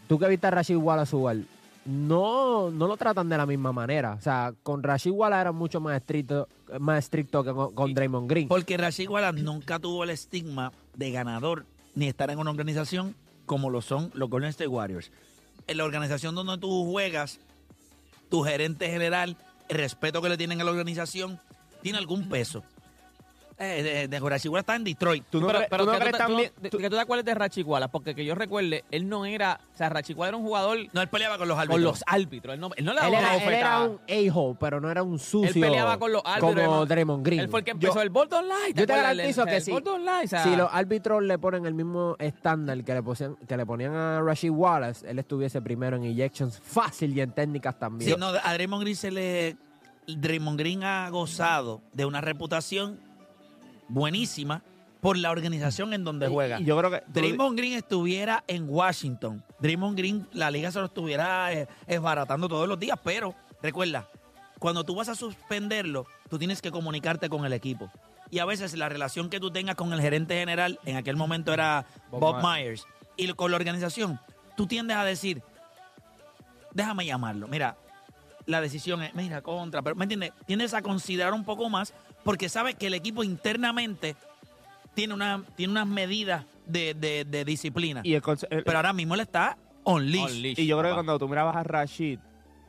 Tú 0.07 0.17
que 0.17 0.29
viste 0.29 0.47
a 0.47 0.53
Rashid 0.53 0.77
Wallace 0.77 1.11
jugar, 1.11 1.39
no, 1.87 2.71
no 2.71 2.87
lo 2.87 2.97
tratan 2.97 3.29
de 3.29 3.37
la 3.37 3.47
misma 3.47 3.73
manera. 3.73 4.13
O 4.13 4.21
sea, 4.21 4.55
con 4.63 4.85
Rashid 4.85 5.11
Wallace 5.11 5.41
era 5.41 5.51
mucho 5.51 5.81
más 5.81 5.97
estricto, 5.97 6.47
más 6.79 7.01
estricto 7.01 7.43
que 7.43 7.53
con, 7.53 7.75
con 7.75 7.93
Draymond 7.93 8.31
Green. 8.31 8.47
Porque 8.47 8.77
Rashid 8.77 9.09
Wallace 9.09 9.43
nunca 9.43 9.81
tuvo 9.81 10.05
el 10.05 10.11
estigma 10.11 10.71
de 10.95 11.11
ganador 11.11 11.67
ni 11.97 12.07
estar 12.07 12.31
en 12.31 12.39
una 12.39 12.53
organización 12.53 13.17
como 13.45 13.71
lo 13.71 13.83
son 13.83 14.13
los 14.15 14.31
Golden 14.31 14.51
State 14.51 14.69
Warriors. 14.69 15.11
En 15.71 15.77
la 15.77 15.85
organización 15.85 16.35
donde 16.35 16.59
tú 16.59 16.91
juegas, 16.91 17.39
tu 18.29 18.43
gerente 18.43 18.91
general, 18.91 19.37
el 19.69 19.77
respeto 19.77 20.21
que 20.21 20.29
le 20.29 20.37
tienen 20.37 20.61
a 20.61 20.65
la 20.65 20.73
organización, 20.73 21.39
tiene 21.81 21.97
algún 21.97 22.29
peso. 22.29 22.65
Eh, 23.63 23.83
de, 23.83 24.09
de 24.09 24.21
Wallace 24.23 24.49
está 24.59 24.75
en 24.75 24.85
Detroit. 24.85 25.23
¿Tú 25.29 25.39
no 25.39 25.47
pero, 25.49 25.61
pero 25.69 25.85
tú 25.85 25.93
no 25.93 25.99
que, 25.99 26.05
crees 26.05 26.13
tú, 26.13 26.17
te- 26.19 26.23
tú- 26.25 26.29
también? 26.33 26.53
de- 26.63 26.71
tú- 26.71 26.79
que 26.79 26.89
tú 26.89 26.97
te 26.97 27.03
acuerdes 27.03 27.27
de 27.27 27.35
Rachicuala, 27.35 27.89
porque 27.89 28.15
que 28.15 28.25
yo 28.25 28.35
recuerde, 28.35 28.85
él 28.91 29.07
no 29.07 29.27
era, 29.27 29.61
o 29.75 29.77
sea, 29.77 29.91
Rachicuala 29.91 30.29
era 30.29 30.37
un 30.39 30.45
jugador 30.45 30.79
No, 30.95 31.03
él 31.03 31.09
peleaba 31.09 31.37
con 31.37 31.47
los 31.47 31.59
árbitros. 31.59 31.75
con 31.77 31.83
los 31.85 32.03
árbitros, 32.07 32.55
él 32.55 32.61
no, 32.61 32.71
él 32.75 32.85
no 32.87 32.95
le 32.95 33.01
daba 33.01 33.09
él, 33.09 33.15
una 33.23 33.35
era, 33.35 33.45
él 33.45 33.55
era 33.55 33.81
un 33.83 34.01
a-hole, 34.09 34.57
pero 34.59 34.81
no 34.81 34.91
era 34.91 35.03
un 35.03 35.19
sucio. 35.19 35.51
Él 35.55 35.61
peleaba 35.61 35.99
con 35.99 36.11
los 36.11 36.23
árbitros. 36.25 36.55
Como. 36.67 36.87
Draymond 36.87 37.23
Green. 37.27 37.41
Él 37.41 37.49
fue 37.51 37.61
el 37.61 37.65
que 37.67 37.71
empezó 37.73 37.95
Yo- 37.97 38.01
el 38.01 38.09
Bolton 38.09 38.49
Light. 38.49 38.75
yo 38.79 38.87
te 38.87 38.95
garantizo 38.97 39.45
que 39.45 39.61
sí. 39.61 39.71
Bolton 39.71 40.07
Light, 40.07 40.25
o 40.25 40.29
sea, 40.29 40.43
Si 40.45 40.57
los 40.57 40.69
árbitros 40.73 41.23
le 41.23 41.39
ponen 41.39 41.67
el 41.67 41.75
mismo 41.75 42.17
estándar 42.19 42.83
que 42.83 42.95
le, 42.95 43.03
ponían, 43.03 43.37
que 43.47 43.57
le 43.59 43.67
ponían 43.67 43.95
a 43.95 44.23
Rashid 44.23 44.51
Wallace, 44.53 45.07
él 45.07 45.19
estuviese 45.19 45.61
primero 45.61 45.99
en 45.99 46.05
ejections 46.05 46.59
fácil 46.59 47.15
y 47.15 47.21
en 47.21 47.33
técnicas 47.33 47.79
también. 47.79 48.11
Sí, 48.11 48.17
no, 48.19 48.29
a 48.29 48.53
Draymond 48.55 48.83
Green 48.85 48.97
se 48.97 49.11
le. 49.11 49.57
Draymond 50.07 50.59
Green 50.59 50.83
ha 50.83 51.11
gozado 51.11 51.83
de 51.93 52.07
una 52.07 52.23
reputación 52.23 52.99
buenísima 53.91 54.63
por 55.01 55.17
la 55.17 55.31
organización 55.31 55.93
en 55.93 56.05
donde 56.05 56.29
juega. 56.29 56.61
Y 56.61 56.65
yo 56.65 56.77
creo 56.79 56.91
que. 56.91 57.03
Draymond 57.09 57.57
Green 57.57 57.75
estuviera 57.75 58.45
en 58.47 58.69
Washington. 58.69 59.43
Draymond 59.59 59.97
Green, 59.97 60.29
la 60.33 60.51
liga 60.51 60.71
se 60.71 60.79
lo 60.79 60.87
estuviera 60.87 61.53
eh, 61.53 61.69
esbaratando 61.87 62.49
todos 62.49 62.69
los 62.69 62.79
días, 62.79 62.99
pero 63.03 63.35
recuerda, 63.63 64.09
cuando 64.59 64.85
tú 64.85 64.95
vas 64.95 65.09
a 65.09 65.15
suspenderlo, 65.15 66.07
tú 66.29 66.39
tienes 66.39 66.61
que 66.61 66.71
comunicarte 66.71 67.29
con 67.29 67.45
el 67.45 67.53
equipo. 67.53 67.91
Y 68.31 68.39
a 68.39 68.45
veces 68.45 68.75
la 68.75 68.89
relación 68.89 69.29
que 69.29 69.41
tú 69.41 69.51
tengas 69.51 69.75
con 69.75 69.93
el 69.93 70.01
gerente 70.01 70.39
general, 70.39 70.79
en 70.85 70.97
aquel 70.97 71.17
momento 71.17 71.53
era 71.53 71.87
Bob 72.11 72.21
Bob, 72.21 72.37
Myers. 72.37 72.85
Myers, 72.85 72.87
y 73.17 73.33
con 73.33 73.51
la 73.51 73.57
organización, 73.57 74.21
tú 74.57 74.67
tiendes 74.67 74.97
a 74.97 75.05
decir, 75.05 75.43
déjame 76.73 77.07
llamarlo, 77.07 77.49
mira, 77.49 77.77
la 78.47 78.61
decisión 78.61 79.03
es, 79.03 79.15
mira, 79.15 79.43
contra, 79.43 79.83
pero 79.83 79.97
¿me 79.97 80.05
entiendes? 80.05 80.33
Tiendes 80.47 80.75
a 80.75 80.83
considerar 80.83 81.33
un 81.33 81.45
poco 81.45 81.69
más 81.69 81.93
porque 82.25 82.49
sabes 82.49 82.75
que 82.75 82.87
el 82.89 82.95
equipo 82.95 83.25
internamente 83.25 84.17
tiene, 84.95 85.15
una, 85.15 85.43
tiene 85.57 85.73
unas 85.73 85.87
medidas 85.87 86.45
de, 86.67 86.95
de- 86.95 87.25
de 87.25 87.45
disciplina. 87.45 88.01
y, 88.05 88.15
el 88.15 88.23
conce- 88.23 88.47
el- 88.51 88.65
pero 88.65 88.79
ahora 88.79 88.93
mismo 88.93 89.15
él 89.15 89.21
está 89.21 89.57
on 89.85 90.11
leash. 90.11 90.25
on 90.25 90.43
leash, 90.43 90.59
y 90.59 90.67
yo 90.67 90.79
creo 90.79 90.91
que 90.91 90.95
cuando 90.95 91.19
tú 91.19 91.29
mirabas 91.29 91.57
a 91.57 91.63
Rashid, 91.63 92.19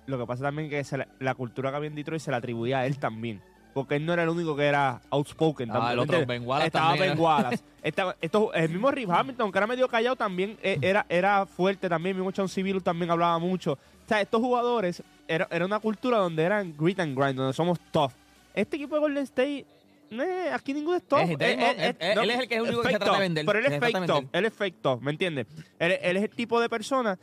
lo 0.07 0.17
que 0.17 0.25
pasa 0.25 0.43
también 0.43 0.67
es 0.67 0.71
que 0.71 0.83
se 0.83 0.97
la, 0.97 1.07
la 1.19 1.35
cultura 1.35 1.69
que 1.71 1.77
había 1.77 1.87
en 1.87 1.95
Detroit 1.95 2.21
se 2.21 2.31
la 2.31 2.37
atribuía 2.37 2.79
a 2.79 2.85
él 2.85 2.97
también. 2.99 3.41
Porque 3.73 3.95
él 3.95 4.05
no 4.05 4.11
era 4.11 4.23
el 4.23 4.29
único 4.29 4.53
que 4.57 4.65
era 4.65 4.99
outspoken. 5.11 5.69
Ah, 5.69 5.73
tampoco, 5.73 5.91
el 5.91 5.97
¿me 5.97 6.03
otro? 6.03 6.25
Ben 6.25 6.45
Wallace 6.45 6.67
Estaba 6.67 6.87
también 6.89 7.09
Ben. 7.11 7.19
Wallace. 7.19 7.63
Estaba- 7.83 8.15
esto- 8.19 8.53
el 8.53 8.69
mismo 8.69 8.91
Rip 8.91 9.09
Hamilton, 9.09 9.49
que 9.51 9.57
era 9.57 9.67
medio 9.67 9.87
callado, 9.87 10.15
también 10.17 10.57
eh, 10.61 10.77
era, 10.81 11.05
era 11.07 11.45
fuerte 11.45 11.87
también. 11.87 12.17
El 12.17 12.21
mismo 12.21 12.35
Sean 12.35 12.49
Civil 12.49 12.83
también 12.83 13.09
hablaba 13.11 13.39
mucho. 13.39 13.73
O 13.73 14.07
sea, 14.07 14.19
estos 14.19 14.41
jugadores, 14.41 15.01
era, 15.25 15.47
era 15.49 15.65
una 15.65 15.79
cultura 15.79 16.17
donde 16.17 16.43
eran 16.43 16.75
grit 16.77 16.99
and 16.99 17.17
grind, 17.17 17.35
donde 17.37 17.53
somos 17.53 17.79
tough. 17.91 18.11
Este 18.53 18.75
equipo 18.77 18.95
de 18.95 19.01
Golden 19.01 19.23
State, 19.23 19.65
eh, 20.11 20.49
aquí 20.53 20.73
ninguno 20.73 20.97
es 20.97 21.03
tough. 21.03 21.19
Es- 21.21 21.29
es- 21.29 21.37
es- 21.39 22.17
él 22.17 22.29
es 22.29 22.39
el 22.39 22.47
que 22.47 22.55
es 22.55 22.61
el 22.61 22.67
único 22.67 22.81
que 22.81 22.89
se 22.89 22.97
trata 22.97 23.13
de 23.13 23.19
vender, 23.19 23.45
Pero 23.45 23.59
él 23.59 23.65
es 23.65 23.79
fake 23.79 23.93
vender. 23.99 24.27
Él 24.33 24.45
es 24.45 24.53
fake 24.53 24.81
tough, 24.81 25.01
¿me 25.01 25.11
entiendes? 25.11 25.47
Él, 25.79 25.97
él 26.01 26.17
es 26.17 26.23
el 26.23 26.29
tipo 26.29 26.59
de 26.59 26.69
persona 26.69 27.17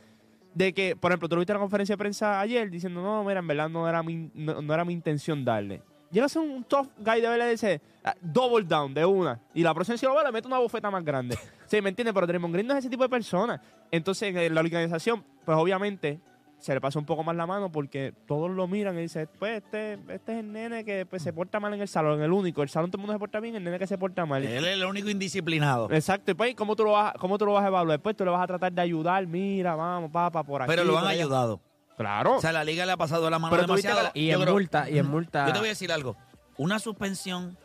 de 0.53 0.73
que, 0.73 0.95
por 0.95 1.11
ejemplo, 1.11 1.29
tú 1.29 1.35
lo 1.35 1.39
viste 1.41 1.51
en 1.53 1.57
la 1.57 1.61
conferencia 1.61 1.93
de 1.93 1.97
prensa 1.97 2.39
ayer 2.39 2.69
diciendo, 2.71 3.01
no, 3.01 3.23
mira, 3.23 3.39
en 3.39 3.47
verdad 3.47 3.69
no 3.69 3.87
era 3.87 4.01
mi, 4.01 4.31
no, 4.33 4.61
no 4.61 4.73
era 4.73 4.83
mi 4.83 4.93
intención 4.93 5.45
darle. 5.45 5.81
Llega 6.11 6.25
a 6.25 6.29
ser 6.29 6.41
un 6.41 6.63
tough 6.63 6.87
guy 6.97 7.21
de 7.21 7.51
dice, 7.51 7.81
ah, 8.03 8.15
double 8.19 8.65
down 8.65 8.93
de 8.95 9.05
una. 9.05 9.39
Y 9.53 9.61
la 9.61 9.73
próxima 9.75 9.95
si 9.95 10.07
lo 10.07 10.15
ve, 10.15 10.23
le 10.23 10.31
mete 10.31 10.47
una 10.47 10.57
bofeta 10.57 10.89
más 10.89 11.05
grande. 11.05 11.37
sí, 11.67 11.79
¿me 11.81 11.89
entiendes? 11.89 12.13
Pero 12.15 12.25
Draymond 12.25 12.51
Green 12.53 12.65
no 12.65 12.73
es 12.73 12.79
ese 12.79 12.89
tipo 12.89 13.03
de 13.03 13.09
persona. 13.09 13.61
Entonces, 13.91 14.35
en 14.35 14.55
la 14.55 14.61
organización, 14.61 15.23
pues 15.45 15.55
obviamente 15.55 16.19
se 16.59 16.73
le 16.73 16.81
pasa 16.81 16.99
un 16.99 17.05
poco 17.05 17.23
más 17.23 17.35
la 17.35 17.45
mano 17.47 17.71
porque 17.71 18.13
todos 18.27 18.49
lo 18.51 18.67
miran 18.67 18.97
y 18.97 19.03
dicen, 19.03 19.29
pues 19.39 19.63
este, 19.63 19.93
este 20.09 20.33
es 20.33 20.39
el 20.39 20.51
nene 20.51 20.83
que 20.83 21.05
pues, 21.05 21.23
se 21.23 21.31
porta 21.33 21.59
mal 21.59 21.73
en 21.73 21.81
el 21.81 21.87
salón, 21.87 22.21
el 22.21 22.31
único. 22.31 22.61
El 22.63 22.69
salón 22.69 22.91
todo 22.91 22.97
el 22.99 23.01
mundo 23.01 23.13
se 23.13 23.19
porta 23.19 23.39
bien, 23.39 23.55
el 23.55 23.63
nene 23.63 23.79
que 23.79 23.87
se 23.87 23.97
porta 23.97 24.25
mal. 24.25 24.43
Él 24.43 24.65
es 24.65 24.73
el 24.73 24.83
único 24.85 25.09
indisciplinado. 25.09 25.89
Exacto, 25.91 26.31
y 26.31 26.33
pues, 26.33 26.55
¿cómo 26.55 26.75
tú, 26.75 26.83
lo 26.83 26.91
vas, 26.91 27.13
¿cómo 27.19 27.37
tú 27.37 27.45
lo 27.45 27.53
vas 27.53 27.63
a 27.63 27.67
evaluar? 27.67 27.97
Después 27.97 28.15
tú 28.15 28.25
le 28.25 28.31
vas 28.31 28.43
a 28.43 28.47
tratar 28.47 28.71
de 28.73 28.81
ayudar, 28.81 29.25
mira, 29.25 29.75
vamos, 29.75 30.11
papá, 30.11 30.43
por 30.43 30.61
aquí. 30.61 30.69
Pero 30.69 30.83
lo 30.83 30.97
han 30.97 31.07
ayudado. 31.07 31.61
Claro. 31.97 32.35
O 32.37 32.41
sea, 32.41 32.51
la 32.51 32.63
liga 32.63 32.85
le 32.85 32.93
ha 32.93 32.97
pasado 32.97 33.29
la 33.29 33.39
mano 33.39 33.51
Pero 33.51 33.63
demasiado. 33.63 34.11
que 34.13 34.19
y 34.19 34.31
en 34.31 34.39
creo- 34.41 34.53
multa, 34.53 34.89
y 34.89 34.97
en 34.99 35.05
multa. 35.07 35.47
Yo 35.47 35.53
te 35.53 35.59
voy 35.59 35.67
a 35.67 35.71
decir 35.71 35.91
algo. 35.91 36.15
Una 36.57 36.79
suspensión 36.79 37.57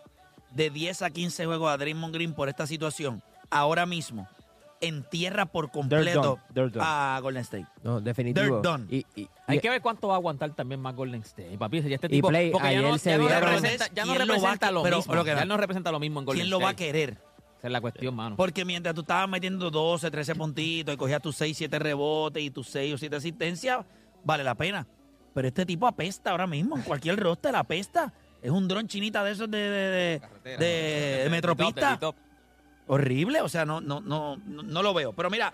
de 0.51 0.71
10 0.71 1.03
a 1.03 1.11
15 1.11 1.47
juegos 1.47 1.71
a 1.73 1.77
Draymond 1.77 2.15
Green 2.15 2.33
por 2.35 2.49
esta 2.49 2.67
situación, 2.67 3.23
ahora 3.51 3.87
mismo, 3.87 4.29
entierra 4.81 5.47
por 5.47 5.71
completo 5.71 6.21
done, 6.23 6.43
they're 6.53 6.71
done. 6.71 6.85
a 6.87 7.19
Golden 7.23 7.43
State. 7.43 7.67
No, 7.83 8.01
definitivo. 8.01 8.45
They're 8.47 8.63
done. 8.63 8.87
Y, 8.91 9.07
y- 9.15 9.29
Hay 9.47 9.59
y- 9.59 9.61
que 9.61 9.71
ver 9.71 9.81
cuánto 9.81 10.09
va 10.09 10.15
a 10.15 10.17
aguantar 10.19 10.51
también 10.55 10.81
más 10.81 10.95
Golden 10.95 11.23
State. 11.23 11.57
Papi, 11.59 11.83
ya 11.83 11.95
este 11.95 12.07
Y 12.09 12.11
tipo. 12.11 12.29
Play, 12.29 12.51
porque 12.51 12.65
ya 12.73 12.79
ayer 12.79 12.83
no, 12.91 12.99
se 12.99 13.11
ya 13.11 13.19
no 13.19 13.25
vieron- 13.27 13.41
representa, 13.43 13.87
ya 13.95 14.05
no 14.05 14.15
¿Quién 14.15 14.27
lo 14.29 14.35
va 14.35 14.35
a 14.35 14.37
representa 14.37 14.71
lo 14.71 14.83
pero- 14.83 14.97
mismo. 14.99 15.11
pero 15.13 15.25
que- 15.25 15.35
ya 15.35 15.45
no 15.45 15.57
representa 15.57 15.93
lo 15.93 16.01
mismo 16.01 16.21
en 16.21 16.27
Golden 16.27 16.43
¿Quién 16.43 16.51
lo 16.51 16.61
va 16.61 16.69
a 16.69 16.71
State. 16.73 16.87
querer? 16.93 17.11
Esa 17.59 17.69
es 17.69 17.73
la 17.73 17.81
cuestión, 17.81 18.15
mano. 18.15 18.37
Porque 18.37 18.65
mientras 18.67 18.95
tú 18.95 19.01
estabas 19.01 19.29
metiendo 19.29 19.71
12, 19.71 20.11
13 20.11 20.35
puntitos 20.35 20.95
y 20.95 20.99
cogías 20.99 21.23
tus 21.23 21.35
6, 21.37 21.57
7 21.57 21.79
rebotes 21.79 22.43
y 22.43 22.51
tus 22.51 22.69
6 22.69 22.93
o 22.95 22.99
7 22.99 23.17
asistencias, 23.17 23.87
vale 24.23 24.45
la 24.45 24.55
pena. 24.55 24.87
Pero 25.33 25.49
este 25.49 25.65
tipo 25.65 25.87
apesta 25.87 26.31
ahora 26.31 26.47
mismo. 26.47 26.77
En 26.77 26.83
cualquier 26.83 27.19
roster 27.19 27.57
apesta. 27.57 28.13
Es 28.43 28.51
un 28.51 28.69
dron 28.69 28.87
chinita 28.87 29.25
de 29.25 29.33
esos 29.33 29.51
de, 29.51 29.57
de, 29.59 30.21
de- 30.45 30.57
de- 30.59 31.25
de 31.25 31.31
metropista. 31.31 31.99
Horrible. 32.87 33.41
O 33.41 33.49
sea, 33.49 33.65
no, 33.65 33.81
no, 33.81 34.01
no, 34.01 34.37
no, 34.47 34.63
no 34.63 34.83
lo 34.83 34.95
veo. 34.95 35.13
Pero 35.13 35.31
mira, 35.31 35.53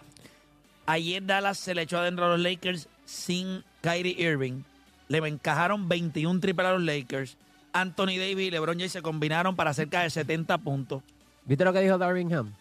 ayer 0.86 1.24
Dallas 1.24 1.58
se 1.58 1.74
le 1.74 1.82
echó 1.82 1.98
adentro 1.98 2.26
a 2.26 2.28
los 2.30 2.40
Lakers 2.40 2.88
sin 3.04 3.64
Kyrie 3.80 4.14
Irving. 4.20 4.62
Le 5.08 5.18
encajaron 5.18 5.88
21 5.88 6.40
triples 6.40 6.66
a 6.68 6.72
los 6.72 6.82
Lakers. 6.82 7.36
Anthony 7.72 8.16
Davis 8.18 8.48
y 8.48 8.50
LeBron 8.50 8.76
James 8.78 8.92
se 8.92 9.02
combinaron 9.02 9.54
para 9.56 9.72
cerca 9.74 10.02
de 10.02 10.10
70 10.10 10.58
puntos. 10.58 11.02
¿Viste 11.44 11.64
lo 11.64 11.72
que 11.72 11.80
dijo 11.80 11.98
Darvingham 11.98 12.52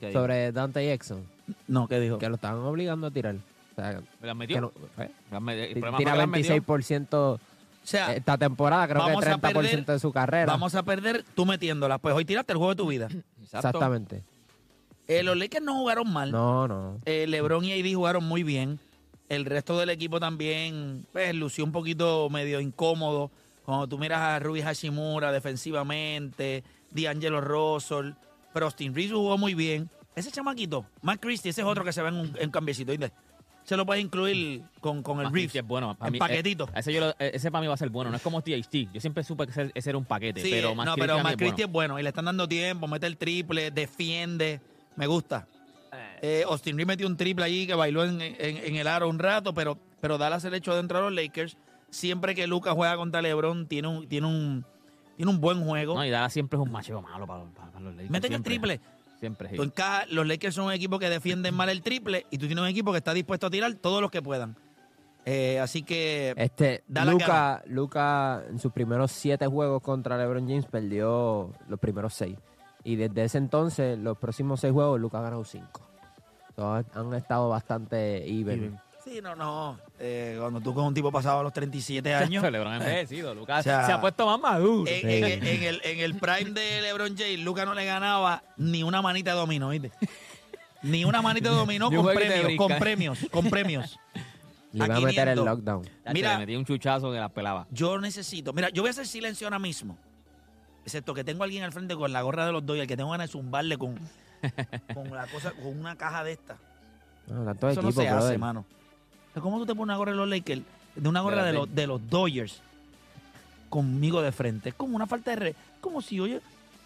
¿Qué 0.00 0.08
dijo? 0.08 0.20
sobre 0.20 0.52
Dante 0.52 0.86
Jackson? 0.86 1.24
No, 1.68 1.86
¿qué 1.88 1.98
dijo? 2.00 2.18
Que 2.18 2.28
lo 2.28 2.34
estaban 2.36 2.58
obligando 2.64 3.06
a 3.06 3.10
tirar. 3.10 3.36
O 3.36 3.74
sea, 3.76 4.00
¿Me 4.20 4.26
las 4.26 4.36
metió? 4.36 4.60
no- 4.60 4.72
eh, 4.98 5.10
tira 5.74 5.90
fue 5.92 5.98
que 5.98 6.04
las 6.04 6.28
metió. 6.28 6.54
26% 6.56 7.14
O 7.34 7.40
sea, 7.84 8.12
esta 8.14 8.36
temporada, 8.36 8.86
creo 8.88 9.04
que 9.04 9.08
vamos 9.10 9.24
a 9.26 9.38
30% 9.38 9.52
perder- 9.52 9.84
de 9.86 9.98
su 9.98 10.12
carrera. 10.12 10.46
Vamos 10.46 10.74
a 10.74 10.82
perder 10.82 11.24
tú 11.34 11.46
metiéndolas. 11.46 11.98
Pues 12.00 12.14
hoy 12.14 12.24
tiraste 12.24 12.52
el 12.52 12.58
juego 12.58 12.70
de 12.72 12.76
tu 12.76 12.86
vida. 12.88 13.08
Exacto. 13.52 13.68
Exactamente. 13.68 14.22
Eh, 15.08 15.24
los 15.24 15.36
Lakers 15.36 15.64
no 15.64 15.74
jugaron 15.74 16.12
mal. 16.12 16.30
No, 16.30 16.68
no. 16.68 17.00
Eh, 17.04 17.26
LeBron 17.26 17.64
y 17.64 17.72
AD 17.72 17.94
jugaron 17.94 18.24
muy 18.24 18.44
bien. 18.44 18.78
El 19.28 19.44
resto 19.44 19.76
del 19.76 19.90
equipo 19.90 20.20
también 20.20 21.04
pues, 21.12 21.34
lució 21.34 21.64
un 21.64 21.72
poquito 21.72 22.30
medio 22.30 22.60
incómodo. 22.60 23.30
Cuando 23.64 23.88
tú 23.88 23.98
miras 23.98 24.20
a 24.20 24.38
Ruby 24.38 24.62
Hashimura 24.62 25.32
defensivamente, 25.32 26.62
D'Angelo 26.90 27.40
Russell, 27.40 28.12
pero 28.52 28.66
Austin 28.66 28.94
Reeves 28.94 29.12
jugó 29.12 29.36
muy 29.36 29.54
bien. 29.54 29.90
Ese 30.14 30.30
chamaquito, 30.30 30.86
Matt 31.02 31.20
Christie, 31.20 31.50
ese 31.50 31.62
es 31.62 31.66
otro 31.66 31.84
que 31.84 31.92
se 31.92 32.02
ve 32.02 32.08
en 32.08 32.14
un, 32.14 32.36
en 32.38 32.50
cambiecito. 32.50 32.90
¿oíste? 32.90 33.12
Se 33.64 33.76
lo 33.76 33.86
puedes 33.86 34.02
incluir 34.02 34.62
con, 34.80 35.02
con 35.02 35.18
el 35.18 35.24
Más 35.24 35.32
Reeves. 35.32 35.46
Christie 35.52 35.60
es 35.60 35.66
bueno. 35.66 35.94
para 35.94 36.08
en 36.08 36.12
mí, 36.14 36.18
paquetito. 36.18 36.64
eh, 36.68 36.72
ese, 36.80 36.92
yo 36.92 37.00
lo- 37.00 37.10
eh, 37.10 37.30
ese 37.34 37.50
para 37.52 37.60
mí 37.62 37.68
va 37.68 37.74
a 37.74 37.76
ser 37.76 37.88
bueno. 37.90 38.10
No 38.10 38.16
es 38.16 38.22
como 38.22 38.42
THT. 38.42 38.92
Yo 38.92 39.00
siempre 39.00 39.22
supe 39.22 39.44
que 39.46 39.50
ese, 39.52 39.70
ese 39.74 39.90
era 39.90 39.98
un 39.98 40.04
paquete. 40.04 40.42
Sí, 40.42 40.50
pero 40.50 40.74
más 40.74 40.86
no, 40.86 40.94
pero 40.96 41.18
Matt 41.22 41.32
es 41.32 41.36
Christie 41.36 41.66
bueno. 41.66 41.68
es 41.68 41.72
bueno 41.72 42.00
y 42.00 42.02
le 42.02 42.08
están 42.08 42.24
dando 42.24 42.48
tiempo, 42.48 42.88
mete 42.88 43.06
el 43.06 43.16
triple, 43.16 43.70
defiende, 43.70 44.60
me 44.96 45.06
gusta. 45.06 45.46
Eh, 46.22 46.44
Austin 46.46 46.76
Reeves 46.76 46.86
metió 46.88 47.06
un 47.06 47.16
triple 47.16 47.44
allí 47.44 47.66
que 47.66 47.74
bailó 47.74 48.04
en, 48.04 48.20
en- 48.20 48.34
en 48.38 48.76
el 48.76 48.86
aro 48.86 49.08
un 49.08 49.18
rato, 49.18 49.54
pero, 49.54 49.78
pero 50.00 50.18
Dallas 50.18 50.44
el 50.44 50.54
hecho 50.54 50.74
de 50.74 50.80
entrar 50.80 51.02
a 51.02 51.06
los 51.06 51.14
Lakers. 51.14 51.56
Siempre 51.90 52.34
que 52.34 52.46
Lucas 52.46 52.74
juega 52.74 52.96
contra 52.96 53.20
LeBron, 53.22 53.66
tiene 53.66 53.88
un, 53.88 54.06
tiene 54.08 54.26
un, 54.26 54.64
tiene 55.16 55.30
un 55.30 55.40
buen 55.40 55.64
juego. 55.64 55.94
No, 55.94 56.04
y 56.04 56.10
Dallas 56.10 56.32
siempre 56.32 56.58
es 56.58 56.62
un 56.64 56.70
macheo 56.72 57.02
malo 57.02 57.26
para, 57.26 57.44
para- 57.44 57.70
para 57.72 57.80
los 57.84 57.92
Lakers. 57.94 58.10
Meten 58.10 58.32
el 58.32 58.42
triple. 58.42 58.80
Siempre. 59.20 59.50
Tú 59.50 59.70
los 60.10 60.26
Lakers 60.26 60.54
son 60.54 60.66
un 60.66 60.72
equipo 60.72 60.98
que 60.98 61.10
defienden 61.10 61.54
mal 61.54 61.68
el 61.68 61.82
triple 61.82 62.26
y 62.30 62.38
tú 62.38 62.46
tienes 62.46 62.62
un 62.62 62.68
equipo 62.68 62.90
que 62.90 62.98
está 62.98 63.12
dispuesto 63.12 63.46
a 63.46 63.50
tirar 63.50 63.72
todos 63.74 64.00
los 64.00 64.10
que 64.10 64.22
puedan. 64.22 64.56
Eh, 65.26 65.60
así 65.60 65.82
que 65.82 66.32
Este, 66.36 66.82
Da 66.88 67.04
la 67.04 67.12
Luca, 67.12 67.62
Luca 67.66 68.42
en 68.48 68.58
sus 68.58 68.72
primeros 68.72 69.12
siete 69.12 69.46
juegos 69.46 69.82
contra 69.82 70.16
LeBron 70.16 70.48
James 70.48 70.64
perdió 70.64 71.52
los 71.68 71.78
primeros 71.78 72.14
seis. 72.14 72.38
Y 72.82 72.96
desde 72.96 73.24
ese 73.24 73.36
entonces, 73.36 73.98
los 73.98 74.16
próximos 74.16 74.60
seis 74.60 74.72
juegos, 74.72 74.98
Luca 74.98 75.18
ha 75.18 75.22
ganado 75.22 75.44
cinco. 75.44 75.86
So, 76.56 76.72
han 76.72 77.14
estado 77.14 77.50
bastante 77.50 78.26
even. 78.26 78.58
Even. 78.58 78.80
Sí, 79.10 79.20
no, 79.20 79.34
no. 79.34 79.76
Eh, 79.98 80.36
cuando 80.38 80.60
tú 80.60 80.72
con 80.72 80.84
un 80.84 80.94
tipo 80.94 81.10
pasado 81.10 81.40
a 81.40 81.42
los 81.42 81.52
37 81.52 82.14
años. 82.14 82.44
LeBron 82.48 82.72
ha 82.74 82.76
envejecido. 82.76 83.34
Lucas 83.34 83.60
O 83.60 83.62
sea, 83.64 83.84
se 83.86 83.90
ha 83.92 84.00
puesto 84.00 84.24
más 84.26 84.38
maduro. 84.38 84.88
en, 84.90 85.08
en- 85.10 85.44
en 85.46 85.62
el, 85.64 85.80
en 85.82 85.98
el 85.98 86.14
prime 86.14 86.50
de 86.52 86.80
LeBron 86.82 87.16
James, 87.16 87.40
Luca 87.40 87.64
no 87.64 87.74
le 87.74 87.84
ganaba 87.84 88.44
ni 88.56 88.84
una 88.84 89.02
manita 89.02 89.32
de 89.32 89.36
dominó, 89.38 89.70
¿viste? 89.70 89.90
Ni 90.82 91.04
una 91.04 91.22
manita 91.22 91.50
de 91.50 91.56
dominó 91.56 91.90
con 91.90 92.06
premios, 92.06 92.52
con 92.56 92.78
premios, 92.78 93.18
con 93.32 93.50
premios. 93.50 93.98
Le 94.72 94.84
a 94.84 94.86
va 94.86 94.96
a 94.96 95.00
meter 95.00 95.26
el 95.28 95.34
500. 95.34 95.44
lockdown. 95.44 95.88
Mira- 96.14 96.32
le 96.34 96.38
metí 96.46 96.54
un 96.54 96.64
chuchazo 96.64 97.10
que 97.10 97.18
la 97.18 97.28
pelaba. 97.28 97.66
Yo 97.72 97.98
necesito. 97.98 98.52
Mira, 98.52 98.68
yo 98.70 98.82
voy 98.82 98.88
a 98.88 98.92
hacer 98.92 99.08
silencio 99.08 99.48
ahora 99.48 99.58
mismo. 99.58 99.98
Excepto 100.84 101.12
que 101.12 101.24
tengo 101.24 101.42
a 101.42 101.46
alguien 101.46 101.64
al 101.64 101.72
frente 101.72 101.96
con 101.96 102.12
la 102.12 102.22
gorra 102.22 102.46
de 102.46 102.52
los 102.52 102.64
Dodgers 102.64 102.86
que 102.86 102.96
tengo 102.96 103.10
ganas 103.10 103.26
de 103.28 103.32
zumbarle 103.32 103.76
con, 103.76 103.96
con 104.94 105.10
la 105.12 105.26
cosa, 105.26 105.50
con 105.50 105.76
una 105.76 105.96
caja 105.96 106.22
de 106.22 106.32
esta. 106.32 106.56
No, 107.26 107.44
tanto 107.44 107.68
Eso 107.68 107.82
no 107.82 107.88
equipo, 107.88 108.00
se 108.02 108.08
hace, 108.08 108.36
brother. 108.38 108.38
Mano. 109.30 109.32
O 109.32 109.34
sea, 109.34 109.42
¿Cómo 109.42 109.58
tú 109.58 109.66
te 109.66 109.74
pones 109.74 109.84
una 109.84 109.96
gorra 109.96 110.12
de 110.12 110.16
los 110.18 110.28
Lakers? 110.28 110.62
De 110.96 111.08
una 111.08 111.20
gorra 111.20 111.44
de 111.44 111.52
los 111.52 111.66
los, 111.68 111.74
de 111.74 111.86
los 111.86 112.10
Dodgers 112.10 112.60
conmigo 113.68 114.20
de 114.22 114.32
frente. 114.32 114.70
Es 114.70 114.74
como 114.74 114.96
una 114.96 115.06
falta 115.06 115.30
de 115.30 115.36
re. 115.36 115.54
Como 115.80 116.02
si, 116.02 116.18
oye, 116.20 116.40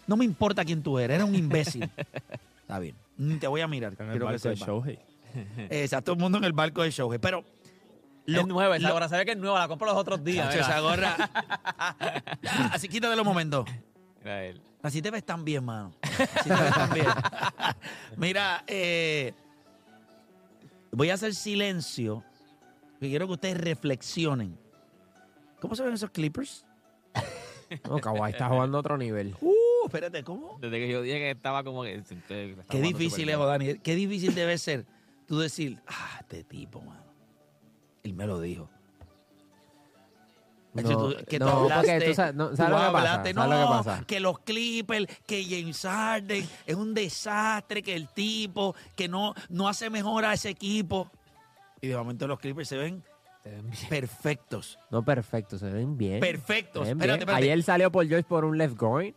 no 0.07 0.15
me 0.15 0.25
importa 0.25 0.63
quién 0.63 0.83
tú 0.83 0.99
eres, 0.99 1.15
eres 1.15 1.27
un 1.27 1.35
imbécil. 1.35 1.89
Está 2.61 2.79
bien. 2.79 2.95
Ni 3.17 3.37
te 3.37 3.47
voy 3.47 3.61
a 3.61 3.67
mirar. 3.67 3.93
Está 3.93 4.03
en 4.05 4.11
el 4.11 4.19
barco 4.19 4.49
de. 4.49 4.55
Shohei. 4.55 4.99
Exacto, 5.69 6.05
todo 6.11 6.15
el 6.15 6.21
mundo 6.21 6.37
en 6.37 6.43
el 6.43 6.53
barco 6.53 6.83
de 6.83 6.91
Shohei. 6.91 7.19
Pero. 7.19 7.43
lo- 8.25 8.41
es 8.41 8.47
nueva, 8.47 8.77
esa 8.77 8.87
lo- 8.87 8.93
gorra. 8.93 9.09
¿Sabes 9.09 9.25
que 9.25 9.31
es 9.31 9.37
nueva? 9.37 9.59
La 9.59 9.67
compro 9.67 9.87
los 9.87 9.97
otros 9.97 10.23
días. 10.23 10.47
Chacho, 10.53 10.57
mira. 10.63 10.67
esa 10.67 10.79
gorra. 10.81 11.31
Así 12.71 12.87
quítate 12.87 13.15
los 13.15 13.25
momentos. 13.25 13.65
Mira 14.23 14.45
él. 14.45 14.61
Así 14.83 15.01
te 15.01 15.09
ves 15.09 15.25
tan 15.25 15.43
bien, 15.43 15.63
mano. 15.65 15.93
Así 16.01 16.49
te 16.49 16.55
ves 16.55 16.73
tan 16.73 16.93
bien. 16.93 17.07
Mira, 18.17 18.63
eh, 18.67 19.33
voy 20.91 21.09
a 21.09 21.15
hacer 21.15 21.33
silencio. 21.33 22.23
Que 22.99 23.09
quiero 23.09 23.27
que 23.27 23.33
ustedes 23.33 23.57
reflexionen. 23.57 24.57
¿Cómo 25.59 25.75
se 25.75 25.83
ven 25.83 25.93
esos 25.93 26.09
Clippers? 26.11 26.65
No, 27.89 27.97
Kawhi 28.01 28.31
está 28.31 28.49
jugando 28.49 28.77
a 28.77 28.79
otro 28.81 28.97
nivel. 28.97 29.35
Uh, 29.41 29.85
espérate, 29.85 30.23
¿cómo? 30.23 30.57
Desde 30.61 30.77
que 30.79 30.87
yo 30.89 31.01
dije 31.01 31.17
que 31.17 31.31
estaba 31.31 31.63
como 31.63 31.83
que... 31.83 32.03
Qué 32.69 32.81
difícil 32.81 33.29
es. 33.29 33.37
Daniel. 33.37 33.81
Qué 33.81 33.95
difícil 33.95 34.33
debe 34.35 34.57
ser 34.57 34.85
tú 35.27 35.39
decir, 35.39 35.79
ah, 35.87 36.17
este 36.21 36.43
tipo, 36.43 36.81
mano. 36.81 37.03
Él 38.03 38.13
me 38.13 38.27
lo 38.27 38.39
dijo. 38.39 38.69
No, 40.73 40.83
tú- 40.83 41.15
que 41.29 41.39
tú 41.39 41.45
no, 41.45 41.59
porque 41.61 41.73
hablaste, 41.73 42.07
tú 42.09 42.13
sabes- 42.13 42.35
no, 42.35 42.49
tú 42.49 42.57
¿sabes 42.57 42.71
lo 42.71 42.77
que 42.77 42.83
pasa? 42.83 42.97
hablaste, 43.13 43.33
¿Sabes 43.33 43.49
no, 43.49 43.55
lo 43.55 43.61
que 43.61 43.73
pasa? 43.89 44.03
que 44.05 44.19
los 44.19 44.39
Clippers, 44.39 45.05
que 45.25 45.43
James 45.45 45.81
Harden 45.81 46.49
es 46.65 46.75
un 46.75 46.93
desastre, 46.93 47.81
que 47.81 47.95
el 47.95 48.09
tipo, 48.09 48.75
que 48.95 49.07
no, 49.07 49.33
no 49.49 49.69
hace 49.69 49.89
mejor 49.89 50.25
a 50.25 50.33
ese 50.33 50.49
equipo. 50.49 51.09
Y 51.81 51.87
de 51.87 51.97
momento 51.97 52.27
los 52.27 52.39
Clippers 52.39 52.67
se 52.69 52.77
ven 52.77 53.03
Se 53.43 53.49
ven 53.51 53.69
bien. 53.69 53.87
perfectos. 53.89 54.79
No 54.89 55.03
perfecto, 55.03 55.57
se 55.57 55.69
ven 55.69 55.97
bien. 55.97 56.19
Perfectos. 56.19 56.87
Se 56.87 56.93
ven 56.93 56.97
Espérate, 57.01 57.17
bien. 57.19 57.29
espérate. 57.29 57.43
Ayer 57.51 57.63
salió 57.63 57.91
por 57.91 58.07
George 58.07 58.25
por 58.27 58.45
un 58.45 58.57
left 58.57 58.77
groin. 58.77 59.13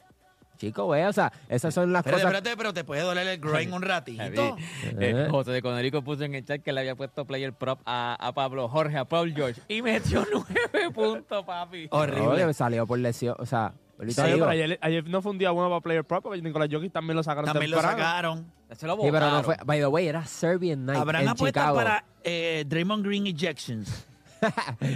Chico, 0.58 0.86
güey, 0.86 1.04
o 1.04 1.12
sea, 1.12 1.32
esas 1.48 1.72
son 1.72 1.92
las 1.92 2.00
Espérate, 2.00 2.24
cosas. 2.24 2.34
espérate, 2.38 2.56
pero 2.58 2.74
te 2.74 2.82
puede 2.82 3.02
doler 3.02 3.28
el 3.28 3.38
groin 3.38 3.72
un 3.72 3.80
ratito. 3.80 4.20
Eh. 4.24 4.58
eh, 4.98 5.28
José 5.30 5.52
de 5.52 5.62
Conerico 5.62 6.02
puso 6.02 6.24
en 6.24 6.34
el 6.34 6.44
chat 6.44 6.60
que 6.62 6.72
le 6.72 6.80
había 6.80 6.96
puesto 6.96 7.24
player 7.26 7.52
prop 7.52 7.80
a, 7.86 8.14
a 8.18 8.32
Pablo 8.34 8.68
Jorge, 8.68 8.98
a 8.98 9.04
Paul 9.04 9.32
George, 9.32 9.62
y 9.68 9.82
metió 9.82 10.26
nueve 10.32 10.90
puntos, 10.92 11.44
papi. 11.44 11.86
Horrible. 11.92 12.52
Salió 12.54 12.88
por 12.88 12.98
lesión. 12.98 13.36
O 13.38 13.46
sea, 13.46 13.72
Sí, 13.98 14.22
digo, 14.22 14.38
pero 14.38 14.50
ayer, 14.50 14.78
ayer 14.80 15.08
no 15.08 15.20
fue 15.22 15.32
un 15.32 15.38
día 15.38 15.50
bueno 15.50 15.68
para 15.70 15.80
Player 15.80 16.04
Prop 16.04 16.22
porque 16.22 16.40
Nicolás 16.40 16.68
Jokic 16.70 16.92
también 16.92 17.16
lo 17.16 17.22
sacaron 17.22 17.46
También 17.52 17.70
lo 17.70 17.80
sacaron. 17.82 18.46
Se 18.76 18.86
lo 18.86 18.94
Sí, 18.96 19.08
pero 19.10 19.30
no 19.30 19.42
fue. 19.42 19.56
By 19.64 19.80
the 19.80 19.86
way, 19.86 20.06
era 20.06 20.24
Serbian 20.26 20.84
Night 20.86 21.00
Habrán 21.00 21.22
en 21.22 21.28
apuestas 21.30 21.62
Chicago. 21.62 21.76
para 21.78 22.04
eh, 22.22 22.64
Draymond 22.68 23.04
Green 23.04 23.26
Ejections. 23.26 24.06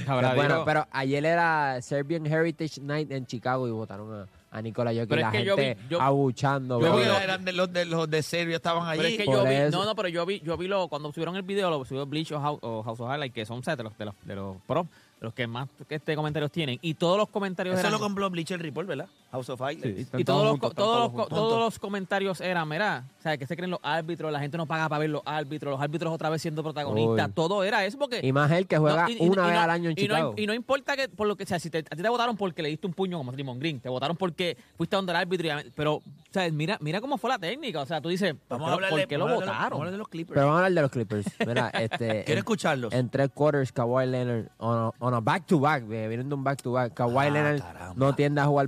Bueno, 0.07 0.63
pero 0.65 0.87
ayer 0.93 1.25
era 1.25 1.81
Serbian 1.83 2.25
Heritage 2.27 2.81
Night 2.81 3.11
en 3.11 3.27
Chicago 3.27 3.67
y 3.67 3.71
votaron 3.73 4.13
a, 4.53 4.57
a 4.57 4.63
Nikola 4.63 4.93
Jokic. 4.93 5.09
Pero 5.09 5.21
y 5.21 5.25
es 5.25 5.27
la 5.27 5.33
que 5.33 5.45
yo 5.45 5.57
gente 5.57 5.83
vi- 5.83 5.89
yo- 5.89 6.01
abuchando. 6.01 6.81
yo 6.81 6.87
Yo 6.87 6.93
bro. 6.93 7.03
vi- 7.03 7.25
eran 7.25 7.45
de 7.45 7.53
los 7.53 7.73
de 7.73 7.85
los 7.85 8.09
de 8.09 8.23
Serbia 8.23 8.57
estaban 8.57 8.87
allí. 8.89 8.99
Pero 8.99 9.09
es 9.09 9.17
que 9.19 9.27
yo 9.27 9.45
vi, 9.45 9.71
no, 9.77 9.85
no, 9.85 9.95
pero 9.97 10.09
yo 10.09 10.25
vi, 10.27 10.41
yo 10.41 10.57
vi 10.57 10.69
lo, 10.69 10.87
cuando 10.89 11.11
subieron 11.13 11.35
el 11.37 11.43
video, 11.43 11.71
lo 11.71 11.85
subió 11.85 12.07
Bleach 12.07 12.31
o 12.33 12.41
House, 12.41 12.59
o 12.63 12.83
House 12.83 13.01
of 13.01 13.11
Highlights, 13.13 13.35
que 13.35 13.45
son 13.47 13.59
o 13.59 13.63
sea, 13.63 13.75
de 13.77 13.83
los, 13.83 13.97
de 13.99 14.05
los, 14.05 14.15
de 14.25 14.35
los 14.37 14.57
pros, 14.67 14.87
los 15.23 15.35
que 15.35 15.47
más 15.47 15.69
que 15.89 15.95
este 15.95 16.17
comentarios 16.17 16.51
tienen, 16.51 16.79
y 16.83 16.95
todos 16.95 17.17
los 17.17 17.29
comentarios 17.29 17.75
Eso 17.75 17.89
eran, 17.89 17.93
lo 17.93 18.01
compró 18.01 18.29
Bleacher 18.29 18.61
Report, 18.61 18.89
¿verdad? 18.89 19.09
House 19.33 19.49
of 19.49 19.61
Highlights. 19.61 20.09
Sí, 20.13 20.19
y 20.19 20.25
todos 20.25 20.25
todos 20.25 20.43
los, 20.45 20.51
juntos, 20.53 20.75
todos, 20.75 20.99
los, 21.01 21.11
juntos. 21.11 21.29
todos 21.31 21.59
los 21.61 21.79
comentarios 21.79 22.41
eran, 22.41 22.69
mira, 22.69 23.05
o 23.19 23.23
sea, 23.23 23.37
que 23.37 23.47
se 23.47 23.57
creen 23.57 23.71
los 23.71 23.81
árbitros, 23.83 24.31
la 24.31 24.39
gente 24.41 24.57
no 24.57 24.67
paga 24.67 24.89
para 24.89 25.01
ver 25.01 25.11
los 25.11 25.23
árbitros, 25.25 25.73
los 25.73 25.81
árbitros 25.81 26.13
otra 26.13 26.29
vez 26.31 26.43
siendo 26.43 26.63
protagonistas, 26.63 27.29
Uy. 27.29 27.33
todo 27.35 27.65
era 27.65 27.85
eso 27.85 27.99
porque... 27.99 28.21
Y 28.23 28.33
más 28.33 28.51
él 28.53 28.67
que 28.67 28.79
juega 28.79 29.05
No, 29.05 29.11
y- 29.11 29.29
una 29.29 29.43
y 29.43 29.47
vez 29.47 29.55
no- 29.55 29.61
al 29.63 29.71
año 29.71 29.91
en 29.91 29.99
y 29.99 30.07
no, 30.07 30.15
Chicago. 30.15 30.35
y 30.37 30.47
no 30.47 30.55
importa 30.55 30.97
que, 30.97 31.09
por 31.09 31.27
lo 31.27 31.37
que 31.37 31.47
sea, 31.47 31.59
si 31.59 31.71
te- 31.71 31.79
a 31.79 31.83
ti 31.83 32.03
te 32.03 32.09
votaron 32.09 32.37
porque 32.37 32.63
le 32.63 32.69
diste 32.69 32.87
un 32.87 32.93
puño 32.93 33.19
como 33.19 33.33
Draymond 33.33 33.59
Green, 33.61 33.81
te 33.81 33.89
votaron 33.89 34.17
porque 34.17 34.57
fuiste 34.77 34.97
donde 34.97 35.13
el 35.13 35.17
árbitro, 35.17 35.49
y- 35.49 35.71
pero, 35.75 35.95
o 35.97 36.03
sea, 36.31 36.51
mira, 36.51 36.77
mira 36.81 37.01
cómo 37.01 37.17
fue 37.19 37.31
la 37.31 37.39
técnica, 37.39 37.81
o 37.81 37.87
sea, 37.87 38.01
tú 38.01 38.11
dices, 38.11 38.35
¿por 38.49 38.59
Vamos 38.59 38.67
qué 38.67 38.67
a 38.67 38.69
lo- 38.71 38.75
hablar 38.75 38.91
¿por 38.91 39.01
de, 39.01 39.07
qué 39.07 39.19
lo 39.19 39.29
a 39.29 39.33
votaron? 39.35 39.55
Vamos 39.57 39.73
a 39.73 39.77
hablar 39.77 39.93
de 39.93 39.99
los 39.99 40.09
Clippers. 40.09 40.35
Pero 40.35 40.47
vamos 40.47 40.63
a 40.63 40.67
hablar 40.67 40.75
de 40.75 40.83
los 40.83 40.91
Clippers. 40.91 41.27
Mira, 41.47 41.69
este. 41.75 42.07
Quiero 42.25 42.33
en, 42.33 42.39
escucharlos. 42.39 42.93
en 42.93 43.09
tres 43.09 43.31
quarters, 43.33 43.73
Kawhi 43.73 44.07
Leonard, 44.07 44.49
on 44.59 44.93
a, 45.15 45.17
a 45.17 45.21
back-to-back, 45.21 45.87
vienen 45.89 46.29
de 46.29 46.35
un 46.35 46.45
back-to-back. 46.45 46.93
Kawhi 46.95 47.27
Ah, 47.27 47.31
Leonard 47.31 47.61
caramba. 47.61 47.95
no 47.97 48.15
tiende 48.15 48.41
a 48.41 48.45
jugar 48.47 48.67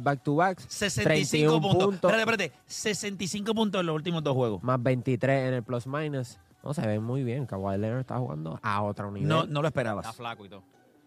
back-to-backs. 0.54 0.74
65 0.74 1.60
31 1.60 1.60
puntos. 1.60 2.10
Espérate, 2.10 2.20
espérate. 2.20 2.52
65 2.66 3.54
puntos 3.54 3.80
en 3.80 3.86
los 3.86 3.94
últimos 3.96 4.22
dos 4.22 4.34
juegos. 4.34 4.62
Más 4.62 4.82
23 4.82 5.48
en 5.48 5.54
el 5.54 5.62
plus-minus. 5.62 6.38
No, 6.62 6.72
se 6.72 6.86
ve 6.86 6.98
muy 6.98 7.24
bien. 7.24 7.46
Kawhi 7.46 7.76
Leonard 7.78 8.00
está 8.00 8.16
jugando 8.18 8.58
a 8.62 8.82
otro 8.82 9.10
nivel. 9.10 9.28
No, 9.28 9.44
No, 9.44 9.46
no 9.52 9.62
lo 9.62 9.68
esperabas. 9.68 10.04
Está 10.06 10.16
flaco 10.16 10.44
y 10.46 10.48
todo. 10.48 10.62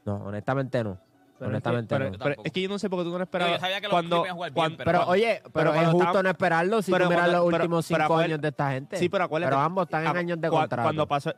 honestamente 0.05 0.83
no. 0.83 0.97
Pero, 1.39 1.49
es 1.57 1.61
que, 1.63 1.69
honestamente 1.69 1.95
pero- 1.95 2.05
no. 2.05 2.11
pero 2.13 2.23
Tampoco. 2.23 2.41
es 2.47 2.51
que 2.51 2.61
yo 2.61 2.69
no 2.69 2.79
sé 2.79 2.89
por 2.89 2.99
qué 2.99 3.09
tú 3.11 3.17
no 3.17 3.23
esperabas. 3.23 3.53
Yo 3.55 3.59
sabía 3.59 3.77
que 3.77 3.83
los 3.87 3.91
cuando, 3.91 4.23
Clippers 4.23 4.25
iban 4.25 4.31
a 4.31 4.35
jugar 4.35 4.49
bien, 4.51 4.55
cuando- 4.55 4.77
pero- 4.77 4.91
Pero, 4.99 5.07
oye, 5.11 5.39
pero, 5.43 5.51
pero 5.53 5.73
es 5.73 5.79
justo 5.89 5.97
estaban- 5.99 6.23
no 6.23 6.29
esperarlo 6.31 6.81
si 6.81 6.91
pero 6.91 7.05
tú 7.05 7.09
miras 7.09 7.23
cuando- 7.25 7.37
los 7.37 7.45
pero- 7.51 7.63
últimos 7.63 7.87
pero 7.87 8.03
cinco 8.03 8.17
años 8.17 8.41
de 8.41 8.47
esta 8.47 8.71
gente. 8.71 8.97
Sí, 8.97 9.09
pero 9.09 9.23
acuérdate. 9.25 9.51
Pero 9.51 9.61
ambos 9.61 9.83
están 9.85 10.01
en 10.01 10.07
ah, 10.07 10.19
años 10.19 10.41
de 10.41 10.49
contrato. 10.49 10.83
Cuando 10.83 11.07
pasó. 11.07 11.33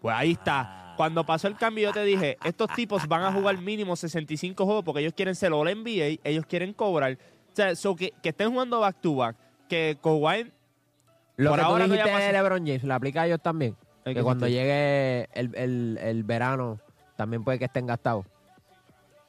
Pues 0.00 0.16
ahí 0.16 0.32
está. 0.32 0.94
Cuando 0.96 1.24
pasó 1.24 1.46
el 1.48 1.56
cambio, 1.56 1.88
yo 1.88 1.92
te 1.92 2.04
dije: 2.04 2.36
estos 2.44 2.68
tipos 2.74 3.06
van 3.06 3.22
a 3.22 3.32
jugar 3.32 3.56
mínimo 3.58 3.94
65 3.96 4.64
juegos 4.64 4.84
porque 4.84 5.00
ellos 5.00 5.12
quieren 5.16 5.34
ser 5.36 5.52
All 5.52 5.68
NBA, 5.68 6.18
ellos 6.24 6.46
quieren 6.46 6.72
cobrar. 6.72 7.16
O 7.54 7.56
sea, 7.56 7.76
so 7.76 7.94
que, 7.94 8.12
que 8.20 8.30
estén 8.30 8.50
jugando 8.50 8.80
back 8.80 8.96
to 9.00 9.14
back. 9.14 9.36
Que 9.68 9.96
Kawhi. 10.02 10.50
Lo 11.36 11.50
por 11.50 11.58
que 11.60 11.64
tú 11.64 11.70
ahora 11.70 11.86
no 11.86 11.94
dijiste 11.94 12.18
de 12.18 12.32
LeBron 12.32 12.66
James, 12.66 12.82
¿lo 12.84 12.94
aplica 12.94 13.22
a 13.22 13.26
ellos 13.26 13.40
también? 13.40 13.76
¿En 14.04 14.14
Que 14.14 14.22
cuando 14.22 14.46
llegue 14.48 15.28
el, 15.32 15.54
el- 15.54 15.98
el 16.02 16.24
verano 16.24 16.78
también 17.16 17.42
puede 17.44 17.58
que 17.60 17.64
estén 17.66 17.86
gastados. 17.86 18.26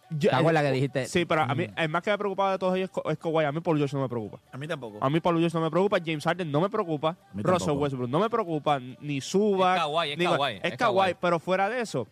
Yo- 0.10 0.30
¿Te 0.30 0.36
acuerdas 0.36 0.64
que 0.64 0.72
dijiste? 0.72 1.06
Sí, 1.08 1.26
pero 1.26 1.42
a 1.42 1.56
mí, 1.56 1.68
Mm. 1.68 1.74
el 1.80 1.90
más 1.90 2.02
que 2.04 2.12
me 2.12 2.18
preocupaba 2.18 2.52
de 2.54 2.58
todos 2.60 2.76
ellos 2.76 2.90
es 2.96 3.02
Ka- 3.04 3.12
es 3.12 3.18
Kawhi. 3.18 3.46
A 3.46 3.52
mí 3.52 3.60
Paul 3.62 3.78
George 3.78 3.96
no 3.96 4.02
me 4.04 4.10
preocupa. 4.10 4.40
A 4.52 4.58
mí 4.58 4.68
tampoco. 4.68 4.98
A 5.02 5.10
mí 5.10 5.20
Paul 5.20 5.40
George 5.40 5.56
no 5.58 5.64
me 5.64 5.70
preocupa. 5.72 5.98
James 6.04 6.24
Harden 6.24 6.52
no 6.52 6.62
me 6.62 6.70
preocupa. 6.70 7.16
Russell. 7.34 7.72
Westbrook 7.74 8.10
no 8.10 8.20
me 8.20 8.30
preocupa. 8.30 8.80
Ni 8.80 9.22
Suba. 9.22 9.76
Es 9.76 9.82
Kawhi, 9.82 10.12
es 10.12 10.18
Kawhi, 10.18 10.60
Es 10.64 10.78
Kawhi. 10.78 11.16
pero 11.22 11.40
fuera 11.40 11.70
de 11.70 11.82
eso. 11.82 12.08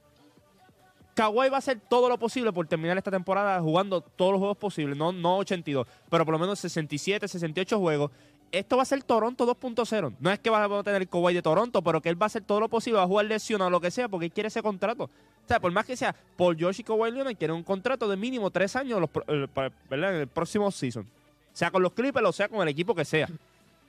Kawhi 1.13 1.49
va 1.49 1.57
a 1.57 1.59
hacer 1.59 1.79
todo 1.87 2.09
lo 2.09 2.17
posible 2.17 2.51
por 2.51 2.67
terminar 2.67 2.97
esta 2.97 3.11
temporada 3.11 3.59
jugando 3.61 4.01
todos 4.01 4.31
los 4.31 4.39
juegos 4.39 4.57
posibles, 4.57 4.97
no, 4.97 5.11
no 5.11 5.37
82, 5.37 5.87
pero 6.09 6.25
por 6.25 6.33
lo 6.33 6.39
menos 6.39 6.59
67, 6.59 7.27
68 7.27 7.79
juegos. 7.79 8.11
Esto 8.51 8.77
va 8.77 8.83
a 8.83 8.85
ser 8.85 9.01
Toronto 9.01 9.47
2.0. 9.47 10.15
No 10.19 10.31
es 10.31 10.37
que 10.37 10.49
va 10.51 10.63
a 10.63 10.83
tener 10.83 11.07
Kawhi 11.07 11.33
de 11.33 11.41
Toronto, 11.41 11.81
pero 11.81 12.01
que 12.01 12.09
él 12.09 12.21
va 12.21 12.25
a 12.25 12.27
hacer 12.27 12.43
todo 12.43 12.59
lo 12.59 12.69
posible, 12.69 12.97
va 12.97 13.03
a 13.03 13.07
jugar 13.07 13.25
lesionado, 13.25 13.71
lo 13.71 13.81
que 13.81 13.89
sea, 13.89 14.07
porque 14.07 14.27
él 14.27 14.31
quiere 14.31 14.47
ese 14.47 14.61
contrato. 14.61 15.05
O 15.05 15.47
sea, 15.47 15.59
por 15.59 15.71
más 15.71 15.85
que 15.85 15.97
sea 15.97 16.15
Paul 16.37 16.55
George 16.55 16.81
y 16.81 16.85
Kawhi 16.85 17.11
Leonard, 17.11 17.35
quieren 17.35 17.55
un 17.55 17.63
contrato 17.63 18.07
de 18.07 18.15
mínimo 18.15 18.51
tres 18.51 18.75
años 18.75 19.01
los 19.01 19.09
¿verdad? 19.89 20.15
en 20.15 20.21
el 20.21 20.27
próximo 20.27 20.69
season. 20.71 21.07
Sea 21.51 21.71
con 21.71 21.81
los 21.81 21.93
Clippers 21.93 22.25
o 22.27 22.31
sea 22.31 22.47
con 22.47 22.61
el 22.61 22.67
equipo 22.67 22.95
que 22.95 23.05
sea. 23.05 23.27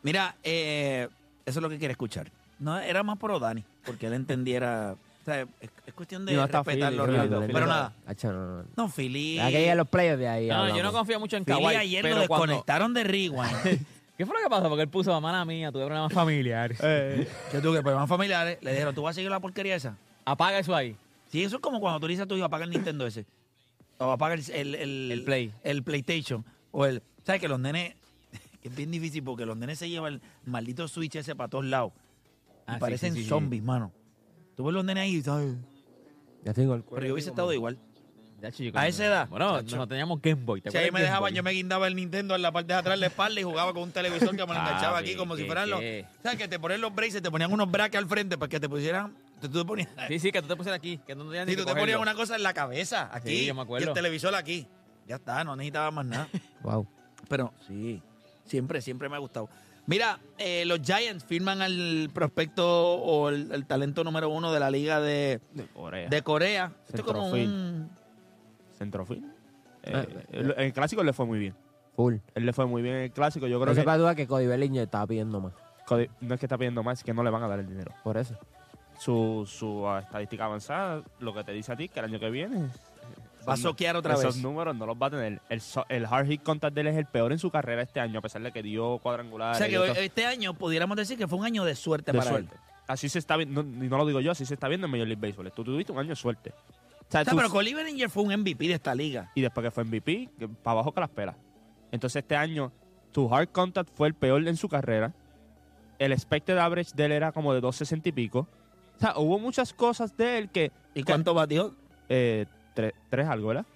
Mira, 0.02 0.34
eh, 0.42 1.08
eso 1.46 1.58
es 1.58 1.62
lo 1.62 1.68
que 1.68 1.78
quiere 1.78 1.92
escuchar. 1.92 2.30
No, 2.58 2.78
era 2.78 3.02
más 3.02 3.18
por 3.18 3.38
Dani, 3.38 3.64
porque 3.84 4.06
él 4.06 4.14
entendiera. 4.14 4.96
O 5.24 5.26
sea, 5.26 5.40
es, 5.40 5.70
es 5.86 5.94
cuestión 5.94 6.26
de 6.26 6.34
no 6.34 6.44
está 6.44 6.62
respetarlo. 6.62 7.06
Philly, 7.06 7.18
Pero 7.28 7.46
Philly. 7.46 7.60
nada. 7.60 7.94
Hacho, 8.06 8.30
no, 8.30 8.56
no. 8.58 8.64
No, 8.76 8.88
Philly. 8.90 9.38
Hay 9.38 9.52
que 9.54 9.64
ir 9.64 9.70
a 9.70 9.74
los 9.74 9.88
playoffs 9.88 10.18
de 10.18 10.28
ahí. 10.28 10.48
No, 10.48 10.54
yo 10.54 10.58
no 10.64 10.70
hablamos. 10.74 10.92
confío 10.92 11.18
mucho 11.20 11.36
en 11.38 11.44
Philly 11.46 11.58
Kawhi, 11.62 11.76
ayer 11.76 12.04
lo 12.04 12.10
pero 12.10 12.28
cuando... 12.28 12.46
desconectaron 12.48 12.92
de 12.92 13.04
Rewind. 13.04 13.86
¿Qué 14.18 14.26
fue 14.26 14.36
lo 14.36 14.42
que 14.44 14.50
pasó? 14.50 14.68
Porque 14.68 14.82
él 14.82 14.88
puso, 14.90 15.18
mala 15.22 15.44
mía, 15.46 15.72
tuve 15.72 15.86
problemas 15.86 16.12
familiares. 16.12 16.78
Eh, 16.84 17.26
que 17.50 17.60
tú, 17.60 17.72
que 17.72 17.80
problemas 17.80 18.08
familiares, 18.08 18.58
le 18.60 18.72
dijeron, 18.72 18.94
¿tú 18.94 19.00
vas 19.02 19.12
a 19.12 19.14
seguir 19.14 19.30
la 19.30 19.40
porquería 19.40 19.74
esa? 19.76 19.96
Apaga 20.26 20.58
eso 20.58 20.74
ahí. 20.76 20.94
Sí, 21.32 21.42
eso 21.42 21.56
es 21.56 21.62
como 21.62 21.80
cuando 21.80 21.98
tú 22.00 22.06
le 22.06 22.12
dices 22.12 22.24
a 22.24 22.28
tu 22.28 22.36
hijo, 22.36 22.44
apaga 22.44 22.64
el 22.64 22.70
Nintendo 22.70 23.06
ese. 23.06 23.24
O 23.98 24.10
apaga 24.12 24.34
el, 24.34 24.44
el, 24.50 24.74
el, 24.74 25.10
El 25.12 25.24
Play. 25.24 25.52
El 25.64 25.82
PlayStation. 25.82 26.44
O 26.70 26.84
el. 26.84 27.02
¿Sabes 27.24 27.40
que 27.40 27.48
los 27.48 27.58
nenes. 27.58 27.94
Que 28.62 28.68
es 28.68 28.76
bien 28.76 28.90
difícil 28.90 29.22
porque 29.22 29.44
los 29.46 29.56
nenes 29.56 29.78
se 29.78 29.88
llevan 29.90 30.14
el 30.14 30.20
maldito 30.46 30.86
Switch 30.88 31.16
ese 31.16 31.34
para 31.36 31.48
todos 31.48 31.64
lados. 31.64 31.92
Y 31.94 32.62
Ah, 32.66 32.74
sí, 32.74 32.80
parecen 32.80 33.12
sí, 33.12 33.18
sí, 33.18 33.22
sí. 33.24 33.28
zombies, 33.28 33.62
mano. 33.62 33.92
Tú 34.56 34.64
ves 34.64 34.74
los 34.74 34.84
nenes 34.84 35.02
ahí, 35.02 35.22
¿sabes? 35.22 35.54
Ya 36.44 36.52
tengo 36.52 36.74
el 36.74 36.82
Pero 36.82 36.90
cuello 36.90 37.06
yo 37.08 37.12
hubiese 37.14 37.30
estado 37.30 37.52
igual. 37.52 37.78
Ya, 38.42 38.52
chico, 38.52 38.78
A 38.78 38.86
esa 38.86 39.06
edad, 39.06 39.28
Bueno, 39.28 39.62
chacho. 39.62 39.76
no 39.76 39.88
teníamos 39.88 40.20
Game 40.20 40.44
Boy. 40.44 40.60
¿te 40.60 40.70
Si 40.70 40.76
ahí 40.76 40.84
me 40.86 40.90
Game 40.90 41.02
dejaban, 41.04 41.30
Boy? 41.30 41.36
yo 41.36 41.42
me 41.42 41.50
guindaba 41.52 41.86
el 41.86 41.96
Nintendo 41.96 42.34
en 42.34 42.42
la 42.42 42.52
parte 42.52 42.74
de 42.74 42.78
atrás 42.78 42.94
de 42.96 43.00
la 43.00 43.06
espalda 43.06 43.40
y 43.40 43.42
jugaba 43.42 43.72
con 43.72 43.84
un 43.84 43.92
televisor 43.92 44.30
que 44.36 44.46
me 44.46 44.52
lo 44.52 44.60
enganchaba 44.60 44.98
aquí 44.98 45.14
como 45.16 45.34
si 45.34 45.42
¿qué, 45.42 45.46
fueran 45.46 45.70
los... 45.70 45.80
¿Sabes? 46.22 46.38
Que 46.38 46.48
te 46.48 46.58
ponían 46.58 46.82
los 46.82 46.94
braces, 46.94 47.22
te 47.22 47.30
ponían 47.30 47.50
unos 47.52 47.70
brackets 47.70 48.02
al 48.02 48.08
frente 48.08 48.36
para 48.36 48.48
que 48.50 48.60
te 48.60 48.68
pusieran... 48.68 49.14
Tú, 49.40 49.48
tú 49.48 49.60
te 49.60 49.64
ponías... 49.64 49.88
Sí, 50.08 50.18
sí, 50.18 50.30
que 50.30 50.42
tú 50.42 50.48
te 50.48 50.56
pusieras 50.56 50.76
aquí. 50.78 50.98
Que 51.06 51.14
no 51.14 51.24
tenías 51.24 51.46
ni 51.46 51.52
Sí, 51.52 51.56
que 51.56 51.62
tú 51.62 51.72
te 51.72 51.80
ponías 51.80 51.98
una 51.98 52.14
cosa 52.14 52.36
en 52.36 52.42
la 52.42 52.52
cabeza, 52.52 53.08
aquí, 53.12 53.30
Sí, 53.30 53.46
yo 53.46 53.54
me 53.54 53.62
y 53.62 53.64
acuerdo. 53.64 53.88
el 53.88 53.94
televisor 53.94 54.34
aquí. 54.34 54.66
Ya 55.06 55.16
está, 55.16 55.42
no 55.44 55.56
necesitaba 55.56 55.90
más 55.90 56.04
nada. 56.06 56.28
Wow. 56.62 56.86
Pero 57.28 57.52
sí, 57.66 58.02
siempre, 58.44 58.82
siempre 58.82 59.08
me 59.08 59.16
ha 59.16 59.20
gustado. 59.20 59.48
Mira, 59.86 60.18
eh, 60.38 60.64
los 60.64 60.80
Giants 60.80 61.24
firman 61.24 61.60
al 61.60 62.08
prospecto 62.12 62.94
o 62.94 63.28
el, 63.28 63.52
el 63.52 63.66
talento 63.66 64.02
número 64.02 64.30
uno 64.30 64.52
de 64.52 64.60
la 64.60 64.70
liga 64.70 65.00
de, 65.00 65.40
De 65.52 65.66
Corea. 65.66 66.08
de 66.08 66.22
Corea. 66.22 66.72
Esto 66.88 66.96
es 66.96 67.02
como 67.02 67.22
Centrofil. 67.30 67.48
un... 67.50 67.90
Centrofil. 68.78 69.24
Ah, 69.86 70.04
Eh, 70.08 70.26
el, 70.32 70.54
el 70.56 70.72
clásico 70.72 71.02
le 71.02 71.12
fue 71.12 71.26
muy 71.26 71.38
bien. 71.38 71.54
Full. 71.96 72.14
Él 72.34 72.46
le 72.46 72.52
fue 72.54 72.64
muy 72.66 72.80
bien 72.82 72.94
en 72.96 73.02
el 73.02 73.10
clásico. 73.12 73.46
Yo 73.46 73.58
No 73.58 73.64
creo 73.64 73.74
se 73.74 73.82
que 73.82 73.84
cabe 73.84 73.98
duda 73.98 74.14
que 74.14 74.26
Cody 74.26 74.46
Bellinger 74.46 74.84
estaba 74.84 75.06
pidiendo 75.06 75.40
más. 75.40 75.52
Cody- 75.86 76.08
no 76.22 76.32
es 76.34 76.40
que 76.40 76.46
está 76.46 76.56
pidiendo 76.56 76.82
más, 76.82 76.98
es 77.00 77.04
que 77.04 77.12
no 77.12 77.22
le 77.22 77.28
van 77.30 77.42
a 77.42 77.48
dar 77.48 77.58
el 77.58 77.66
dinero. 77.68 77.92
Por 78.02 78.16
eso. 78.16 78.34
Su, 78.98 79.44
su 79.46 79.86
estadística 79.98 80.46
avanzada, 80.46 81.02
lo 81.18 81.34
que 81.34 81.44
te 81.44 81.52
dice 81.52 81.72
a 81.72 81.76
ti, 81.76 81.88
que 81.90 81.98
el 82.00 82.06
año 82.06 82.18
que 82.18 82.30
viene. 82.30 82.68
Va 83.46 83.52
a 83.52 83.54
esos 83.56 83.70
soquear 83.70 83.96
otra 83.96 84.14
esos 84.14 84.34
vez. 84.36 84.42
números 84.42 84.74
no 84.76 84.86
los 84.86 84.96
va 84.96 85.06
a 85.08 85.10
tener. 85.10 85.40
El, 85.48 85.62
el 85.88 86.06
hard 86.06 86.26
hit 86.26 86.42
contact 86.42 86.74
de 86.74 86.80
él 86.82 86.86
es 86.88 86.96
el 86.96 87.06
peor 87.06 87.32
en 87.32 87.38
su 87.38 87.50
carrera 87.50 87.82
este 87.82 88.00
año, 88.00 88.18
a 88.18 88.22
pesar 88.22 88.42
de 88.42 88.52
que 88.52 88.62
dio 88.62 88.92
O 88.92 88.98
cuadrangular. 88.98 89.54
sea 89.56 89.68
que 89.68 90.04
este 90.04 90.24
año 90.26 90.54
pudiéramos 90.54 90.96
decir 90.96 91.18
que 91.18 91.28
fue 91.28 91.38
un 91.38 91.44
año 91.44 91.64
de 91.64 91.74
suerte 91.74 92.12
de 92.12 92.18
para 92.18 92.30
suerte. 92.30 92.54
él. 92.54 92.60
Así 92.86 93.08
se 93.08 93.18
está 93.18 93.36
viendo, 93.36 93.62
no, 93.62 93.84
y 93.84 93.88
no 93.88 93.96
lo 93.98 94.06
digo 94.06 94.20
yo, 94.20 94.32
así 94.32 94.44
se 94.44 94.54
está 94.54 94.68
viendo 94.68 94.86
en 94.86 94.90
Major 94.90 95.06
League 95.06 95.20
Baseball. 95.20 95.50
Tú 95.52 95.64
tuviste 95.64 95.92
un 95.92 95.98
año 95.98 96.10
de 96.10 96.16
suerte. 96.16 96.50
O 96.50 97.06
sea, 97.10 97.22
O 97.22 97.24
sea, 97.24 97.32
tú- 97.32 97.36
pero 97.36 97.50
Cody 97.50 97.74
Bellinger 97.74 98.10
fue 98.10 98.22
un 98.22 98.32
MVP 98.32 98.68
de 98.68 98.74
esta 98.74 98.94
liga. 98.94 99.30
y 99.34 99.40
después 99.40 99.64
que 99.64 99.70
fue 99.70 99.84
MVP, 99.84 100.28
que 100.38 100.48
para 100.48 100.72
abajo 100.72 100.92
que 100.92 101.00
las 101.00 101.10
pelas. 101.10 101.36
Entonces 101.92 102.22
este 102.22 102.36
año, 102.36 102.72
tu 103.12 103.32
hard 103.34 103.48
contact 103.48 103.90
fue 103.94 104.08
el 104.08 104.14
peor 104.14 104.46
en 104.48 104.56
su 104.56 104.68
carrera. 104.68 105.12
El 105.98 106.12
expected 106.12 106.58
average 106.58 106.90
de 106.94 107.04
él 107.06 107.12
era 107.12 107.30
como 107.32 107.54
de 107.54 107.60
260 107.60 108.08
y 108.08 108.12
pico. 108.12 108.48
O 108.96 109.00
sea, 109.00 109.16
hubo 109.18 109.38
muchas 109.38 109.72
cosas 109.72 110.16
de 110.16 110.38
él 110.38 110.48
que... 110.50 110.72
¿Y 110.94 111.02
cuánto 111.04 111.34
batió? 111.34 111.74
Eh, 112.08 112.46
tres, 112.74 112.92
tres 113.10 113.26
algo, 113.28 113.48
¿verdad? 113.48 113.66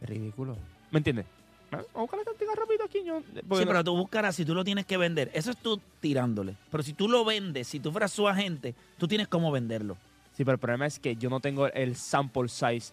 Ridículo. 0.00 0.56
¿Me 0.90 0.98
entiendes? 0.98 1.26
Ah, 1.70 1.76
Vamos 1.76 1.88
a 1.94 2.00
buscar 2.00 2.18
la 2.18 2.24
táctica 2.24 2.52
rápido 2.54 2.84
aquí. 2.84 2.98
Yo, 3.04 3.20
Sí, 3.20 3.40
no- 3.42 3.66
pero 3.66 3.82
tú 3.84 3.96
buscarás 3.96 4.36
si 4.36 4.44
tú 4.44 4.54
lo 4.54 4.62
tienes 4.64 4.84
que 4.84 4.96
vender. 4.98 5.30
Eso 5.32 5.50
es 5.52 5.56
tú 5.56 5.80
tirándole. 6.00 6.54
Pero 6.70 6.82
si 6.82 6.92
tú 6.92 7.08
lo 7.08 7.24
vendes, 7.24 7.66
si 7.68 7.80
tú 7.80 7.90
fueras 7.92 8.12
su 8.12 8.28
agente, 8.28 8.74
tú 8.98 9.08
tienes 9.08 9.28
cómo 9.28 9.50
venderlo. 9.50 9.96
Sí, 10.36 10.44
pero 10.44 10.54
el 10.54 10.58
problema 10.58 10.86
es 10.86 10.98
que 10.98 11.16
yo 11.16 11.30
no 11.30 11.40
tengo 11.40 11.68
el 11.68 11.96
sample 11.96 12.48
size 12.48 12.92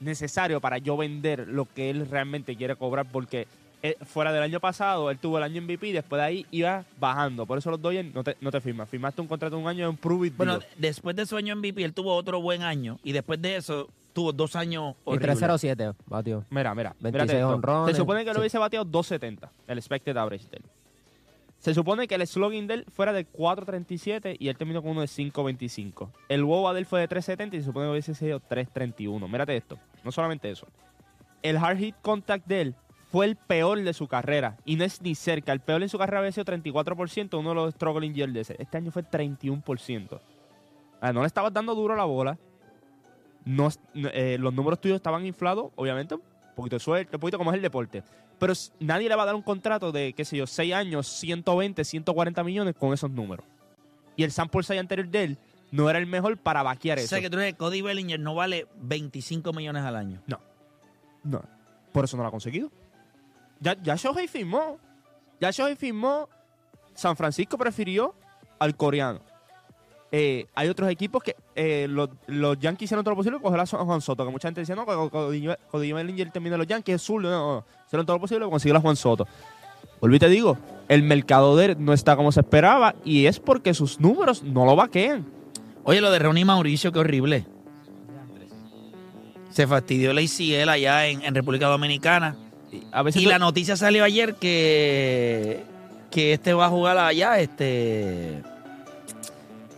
necesario 0.00 0.60
para 0.60 0.78
yo 0.78 0.96
vender 0.96 1.46
lo 1.48 1.64
que 1.66 1.90
él 1.90 2.08
realmente 2.08 2.56
quiere 2.56 2.74
cobrar 2.76 3.06
porque 3.06 3.46
eh, 3.84 3.96
fuera 4.04 4.32
del 4.32 4.42
año 4.42 4.58
pasado 4.60 5.10
él 5.10 5.18
tuvo 5.18 5.38
el 5.38 5.44
año 5.44 5.60
MVP 5.62 5.88
y 5.88 5.92
después 5.92 6.18
de 6.20 6.24
ahí 6.26 6.46
iba 6.50 6.84
bajando. 7.00 7.46
Por 7.46 7.58
eso 7.58 7.70
los 7.70 7.80
Dodgers 7.82 8.12
no 8.14 8.22
te, 8.24 8.36
no 8.40 8.50
te 8.50 8.60
firman. 8.60 8.86
Firmaste 8.86 9.20
un 9.20 9.26
contrato 9.28 9.56
de 9.56 9.62
un 9.62 9.68
año 9.68 9.88
en 9.88 9.96
Prove 9.96 10.28
It 10.28 10.36
Bueno, 10.36 10.58
Deal. 10.58 10.70
después 10.78 11.14
de 11.16 11.26
su 11.26 11.36
año 11.36 11.54
MVP, 11.56 11.82
él 11.84 11.92
tuvo 11.92 12.14
otro 12.14 12.40
buen 12.40 12.62
año. 12.62 12.98
Y 13.04 13.10
después 13.12 13.40
de 13.42 13.56
eso, 13.56 13.88
tuvo 14.12 14.32
dos 14.32 14.56
años 14.56 14.94
Y 14.98 15.10
horribles. 15.10 15.38
307 15.38 15.92
batió. 16.06 16.44
Mira, 16.50 16.74
mira. 16.74 16.94
26 17.00 17.12
mírate 17.12 17.36
esto. 17.38 17.48
honrones. 17.48 17.96
Se 17.96 18.00
supone 18.00 18.24
que 18.24 18.32
lo 18.32 18.40
hubiese 18.40 18.58
bateado 18.58 18.84
270, 18.84 19.50
el 19.66 19.78
expected 19.78 20.16
average 20.16 20.48
de 20.48 20.56
él. 20.58 20.64
Se 21.58 21.74
supone 21.74 22.08
que 22.08 22.16
el 22.16 22.26
slogan 22.26 22.66
de 22.66 22.74
él 22.74 22.84
fuera 22.90 23.12
de 23.12 23.24
4.37 23.30 24.36
y 24.38 24.48
él 24.48 24.56
terminó 24.56 24.82
con 24.82 24.90
uno 24.92 25.00
de 25.00 25.06
5.25. 25.06 26.10
El 26.28 26.42
WOBA 26.42 26.72
de 26.72 26.80
él 26.80 26.86
fue 26.86 27.00
de 27.00 27.08
3.70 27.08 27.54
y 27.54 27.58
se 27.60 27.66
supone 27.66 27.86
que 27.86 27.90
hubiese 27.92 28.14
sido 28.14 28.40
3.31. 28.40 29.28
Mírate 29.30 29.56
esto. 29.56 29.78
No 30.02 30.10
solamente 30.10 30.50
eso. 30.50 30.66
El 31.42 31.56
hard 31.58 31.78
hit 31.78 31.94
contact 32.02 32.46
de 32.48 32.60
él 32.62 32.74
fue 33.12 33.26
el 33.26 33.36
peor 33.36 33.80
de 33.80 33.92
su 33.92 34.08
carrera 34.08 34.56
y 34.64 34.74
no 34.74 34.82
es 34.82 35.00
ni 35.02 35.14
cerca. 35.14 35.52
El 35.52 35.60
peor 35.60 35.82
en 35.82 35.88
su 35.88 35.98
carrera 35.98 36.18
había 36.18 36.32
sido 36.32 36.46
34%, 36.46 37.38
uno 37.38 37.50
de 37.50 37.54
los 37.54 37.74
struggling 37.74 38.12
years 38.14 38.32
de 38.32 38.40
ese. 38.40 38.56
Este 38.58 38.78
año 38.78 38.90
fue 38.90 39.04
31%. 39.04 40.18
Ah, 41.00 41.12
no 41.12 41.20
le 41.20 41.26
estabas 41.26 41.52
dando 41.52 41.74
duro 41.76 41.94
a 41.94 41.96
la 41.96 42.04
bola. 42.04 42.38
No, 43.44 43.68
no, 43.94 44.08
eh, 44.12 44.36
los 44.38 44.52
números 44.54 44.80
tuyos 44.80 44.96
estaban 44.96 45.26
inflados, 45.26 45.72
obviamente, 45.76 46.14
un 46.14 46.22
poquito 46.54 46.76
de 46.76 46.80
suerte, 46.80 47.16
un 47.16 47.20
poquito 47.20 47.38
como 47.38 47.50
es 47.50 47.56
el 47.56 47.62
deporte. 47.62 48.02
Pero 48.38 48.52
nadie 48.80 49.08
le 49.08 49.16
va 49.16 49.22
a 49.22 49.26
dar 49.26 49.34
un 49.34 49.42
contrato 49.42 49.92
de, 49.92 50.12
qué 50.12 50.24
sé 50.24 50.36
yo, 50.36 50.46
6 50.46 50.74
años, 50.74 51.06
120, 51.08 51.84
140 51.84 52.44
millones 52.44 52.74
con 52.78 52.92
esos 52.92 53.10
números. 53.10 53.46
Y 54.16 54.24
el 54.24 54.32
sample 54.32 54.62
size 54.62 54.78
anterior 54.78 55.08
de 55.08 55.24
él 55.24 55.38
no 55.70 55.88
era 55.88 55.98
el 55.98 56.06
mejor 56.06 56.36
para 56.36 56.62
vaquear 56.62 56.98
O 56.98 57.00
eso. 57.00 57.08
sea 57.08 57.20
que 57.20 57.30
tú 57.30 57.38
dices 57.38 57.54
Cody 57.54 57.80
Bellinger 57.82 58.20
no 58.20 58.34
vale 58.34 58.66
25 58.80 59.52
millones 59.52 59.82
al 59.84 59.96
año. 59.96 60.20
No, 61.24 61.42
por 61.92 62.04
eso 62.04 62.16
no 62.16 62.22
lo 62.24 62.28
ha 62.28 62.32
conseguido. 62.32 62.70
Ya, 63.60 63.80
ya 63.82 63.94
Shohei 63.96 64.26
firmó. 64.28 64.78
Ya 65.40 65.50
Shohei 65.50 65.76
firmó. 65.76 66.28
San 66.94 67.16
Francisco 67.16 67.56
prefirió 67.56 68.14
al 68.58 68.76
coreano. 68.76 69.20
Eh, 70.14 70.44
hay 70.54 70.68
otros 70.68 70.90
equipos 70.90 71.22
que 71.22 71.34
eh, 71.56 71.86
los, 71.88 72.10
los 72.26 72.58
Yankees 72.58 72.84
hicieron 72.86 73.02
todo 73.02 73.12
lo 73.12 73.16
posible 73.16 73.38
por 73.38 73.50
coger 73.50 73.60
a 73.60 73.84
Juan 73.84 74.00
Soto, 74.02 74.26
que 74.26 74.30
mucha 74.30 74.48
gente 74.48 74.60
decía, 74.60 74.74
no, 74.76 74.84
Cody 74.84 75.92
Bellinger 75.92 76.30
termina 76.30 76.58
los 76.58 76.66
Yankees, 76.66 76.96
es 76.96 77.02
zurdo, 77.02 77.30
no, 77.30 77.54
no, 77.54 77.64
hicieron 77.86 78.04
todo 78.04 78.16
lo 78.16 78.20
posible 78.20 78.44
por 78.44 78.50
conseguir 78.50 78.76
a 78.76 78.80
Juan 78.80 78.94
Soto. 78.94 79.26
Volví 80.02 80.18
te 80.18 80.28
digo, 80.28 80.58
el 80.88 81.02
mercado 81.02 81.56
de 81.56 81.64
él 81.66 81.76
no 81.78 81.94
está 81.94 82.14
como 82.16 82.30
se 82.30 82.40
esperaba 82.40 82.94
y 83.04 83.24
es 83.24 83.40
porque 83.40 83.72
sus 83.72 84.00
números 84.00 84.42
no 84.42 84.66
lo 84.66 84.76
vaquean. 84.76 85.24
Oye, 85.84 86.00
lo 86.02 86.10
de 86.10 86.18
Ronnie 86.18 86.44
Mauricio, 86.44 86.92
qué 86.92 86.98
horrible. 86.98 87.46
Se 89.50 89.66
fastidió 89.66 90.12
la 90.12 90.20
ICL 90.22 90.68
allá 90.68 91.06
en, 91.06 91.22
en 91.22 91.34
República 91.34 91.66
Dominicana. 91.68 92.36
A 92.90 93.02
veces 93.02 93.20
Y 93.20 93.24
tú- 93.24 93.30
la 93.30 93.38
noticia 93.38 93.76
salió 93.76 94.02
ayer 94.04 94.34
que, 94.34 95.62
que 96.10 96.32
este 96.32 96.54
va 96.54 96.66
a 96.66 96.70
jugar 96.70 96.96
allá, 96.98 97.38
este. 97.38 98.42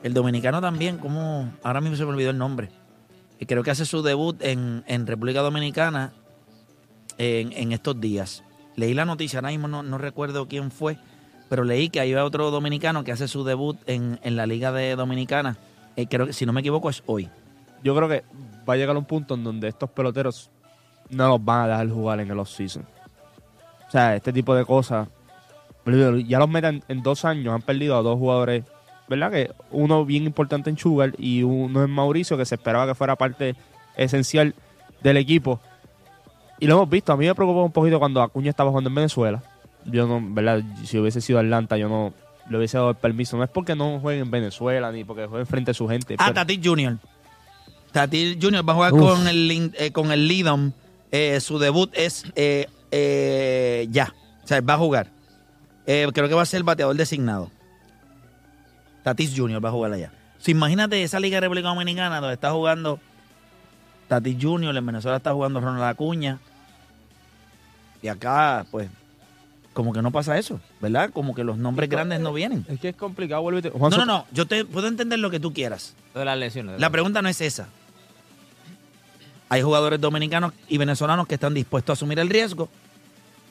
El 0.04 0.14
dominicano 0.14 0.60
también, 0.60 0.98
como. 0.98 1.52
Ahora 1.64 1.80
mismo 1.80 1.96
se 1.96 2.04
me 2.04 2.10
olvidó 2.10 2.30
el 2.30 2.38
nombre. 2.38 2.68
Y 3.40 3.46
creo 3.46 3.64
que 3.64 3.70
hace 3.72 3.86
su 3.86 4.02
debut 4.02 4.36
en, 4.40 4.84
en 4.86 5.06
República 5.06 5.40
Dominicana 5.40 6.12
en, 7.18 7.52
en 7.52 7.72
estos 7.72 8.00
días. 8.00 8.44
Leí 8.76 8.92
la 8.92 9.06
noticia, 9.06 9.38
ahora 9.38 9.48
mismo 9.48 9.66
no, 9.66 9.82
no 9.82 9.98
recuerdo 9.98 10.46
quién 10.46 10.70
fue, 10.70 10.98
pero 11.48 11.64
leí 11.64 11.88
que 11.88 12.00
hay 12.00 12.14
otro 12.14 12.50
dominicano 12.50 13.02
que 13.02 13.12
hace 13.12 13.28
su 13.28 13.44
debut 13.44 13.78
en, 13.86 14.20
en 14.22 14.36
la 14.36 14.46
Liga 14.46 14.72
de 14.72 14.94
Dominicana. 14.94 15.56
Eh, 15.96 16.06
creo 16.06 16.26
que, 16.26 16.32
si 16.32 16.44
no 16.44 16.52
me 16.52 16.60
equivoco, 16.60 16.90
es 16.90 17.02
hoy. 17.06 17.30
yo 17.82 17.94
creo 17.94 18.08
que 18.08 18.24
va 18.68 18.74
a 18.74 18.76
llegar 18.76 18.96
un 18.96 19.04
punto 19.04 19.34
en 19.34 19.44
donde 19.44 19.68
estos 19.68 19.88
peloteros 19.90 20.50
no 21.08 21.28
los 21.28 21.44
van 21.44 21.62
a 21.62 21.68
dejar 21.68 21.88
jugar 21.88 22.20
en 22.20 22.30
el 22.30 22.38
off-season. 22.38 22.84
O 23.88 23.90
sea, 23.90 24.16
este 24.16 24.32
tipo 24.32 24.54
de 24.54 24.64
cosas. 24.64 25.08
Ya 26.26 26.38
los 26.38 26.48
meten 26.48 26.82
en 26.88 27.02
dos 27.02 27.24
años, 27.24 27.54
han 27.54 27.62
perdido 27.62 27.96
a 27.96 28.02
dos 28.02 28.18
jugadores, 28.18 28.64
¿verdad? 29.08 29.30
Que 29.30 29.50
uno 29.70 30.04
bien 30.04 30.24
importante 30.24 30.70
en 30.70 30.78
Sugar 30.78 31.12
y 31.18 31.42
uno 31.42 31.84
en 31.84 31.90
Mauricio, 31.90 32.36
que 32.36 32.44
se 32.44 32.54
esperaba 32.54 32.86
que 32.86 32.94
fuera 32.94 33.16
parte 33.16 33.54
esencial 33.96 34.54
del 35.02 35.16
equipo. 35.16 35.60
Y 36.60 36.66
lo 36.66 36.74
hemos 36.74 36.88
visto, 36.88 37.12
a 37.12 37.16
mí 37.16 37.26
me 37.26 37.34
preocupó 37.34 37.64
un 37.64 37.72
poquito 37.72 37.98
cuando 37.98 38.22
Acuña 38.22 38.50
estaba 38.50 38.70
jugando 38.70 38.88
en 38.88 38.94
Venezuela. 38.94 39.42
Yo 39.84 40.06
no, 40.06 40.20
¿verdad? 40.22 40.62
Si 40.84 40.98
hubiese 40.98 41.20
sido 41.20 41.38
Atlanta, 41.38 41.76
yo 41.76 41.88
no 41.88 42.14
le 42.48 42.56
hubiese 42.58 42.76
dado 42.78 42.90
el 42.90 42.96
permiso. 42.96 43.36
No 43.36 43.44
es 43.44 43.50
porque 43.50 43.74
no 43.74 43.98
juegue 44.00 44.20
en 44.20 44.30
Venezuela 44.30 44.90
ni 44.92 45.04
porque 45.04 45.26
juegue 45.26 45.44
frente 45.44 45.72
a 45.72 45.74
su 45.74 45.86
gente. 45.88 46.14
Ah, 46.18 46.24
pero- 46.26 46.34
Tatis 46.34 46.60
Jr. 46.64 46.96
Tatis 47.92 48.38
Jr. 48.40 48.66
va 48.68 48.72
a 48.72 48.76
jugar 48.76 48.92
Uf. 48.94 49.00
con 49.00 49.28
el, 49.28 49.48
Lin- 49.48 49.74
eh, 49.78 49.92
con 49.92 50.10
el 50.10 50.26
Lidom. 50.26 50.72
Eh, 51.12 51.38
su 51.40 51.58
debut 51.58 51.90
es 51.94 52.24
eh, 52.34 52.66
eh, 52.90 53.86
ya. 53.90 54.14
O 54.42 54.46
sea, 54.46 54.60
va 54.60 54.74
a 54.74 54.78
jugar. 54.78 55.10
Eh, 55.86 56.08
creo 56.12 56.28
que 56.28 56.34
va 56.34 56.42
a 56.42 56.46
ser 56.46 56.58
el 56.58 56.64
bateador 56.64 56.96
designado. 56.96 57.50
Tatis 59.04 59.34
Jr. 59.36 59.64
va 59.64 59.68
a 59.68 59.72
jugar 59.72 59.92
allá. 59.92 60.10
So, 60.38 60.50
imagínate 60.50 61.00
esa 61.02 61.20
Liga 61.20 61.36
de 61.36 61.42
República 61.42 61.68
Dominicana 61.68 62.20
donde 62.20 62.34
está 62.34 62.50
jugando 62.50 62.98
Tatis 64.08 64.36
Jr., 64.40 64.76
en 64.76 64.86
Venezuela 64.86 65.18
está 65.18 65.32
jugando 65.32 65.60
Ronald 65.60 65.84
Acuña. 65.84 66.40
Y 68.02 68.08
acá, 68.08 68.66
pues, 68.70 68.90
como 69.72 69.92
que 69.92 70.02
no 70.02 70.10
pasa 70.10 70.38
eso, 70.38 70.60
¿verdad? 70.80 71.10
Como 71.10 71.34
que 71.34 71.44
los 71.44 71.58
nombres 71.58 71.88
grandes 71.88 72.20
no 72.20 72.32
vienen. 72.32 72.64
Es 72.68 72.80
que 72.80 72.90
es 72.90 72.96
complicado, 72.96 73.42
vuelve 73.42 73.72
No, 73.78 73.90
no, 73.90 74.04
no. 74.04 74.26
Yo 74.32 74.46
te 74.46 74.64
puedo 74.64 74.88
entender 74.88 75.18
lo 75.18 75.30
que 75.30 75.40
tú 75.40 75.52
quieras. 75.52 75.94
De 76.14 76.24
las 76.24 76.38
lesiones. 76.38 76.80
La 76.80 76.90
pregunta 76.90 77.22
no 77.22 77.28
es 77.28 77.40
esa. 77.40 77.68
Hay 79.48 79.62
jugadores 79.62 80.00
dominicanos 80.00 80.52
y 80.68 80.78
venezolanos 80.78 81.26
que 81.26 81.34
están 81.34 81.54
dispuestos 81.54 81.90
a 81.90 81.94
asumir 81.94 82.18
el 82.18 82.28
riesgo. 82.30 82.68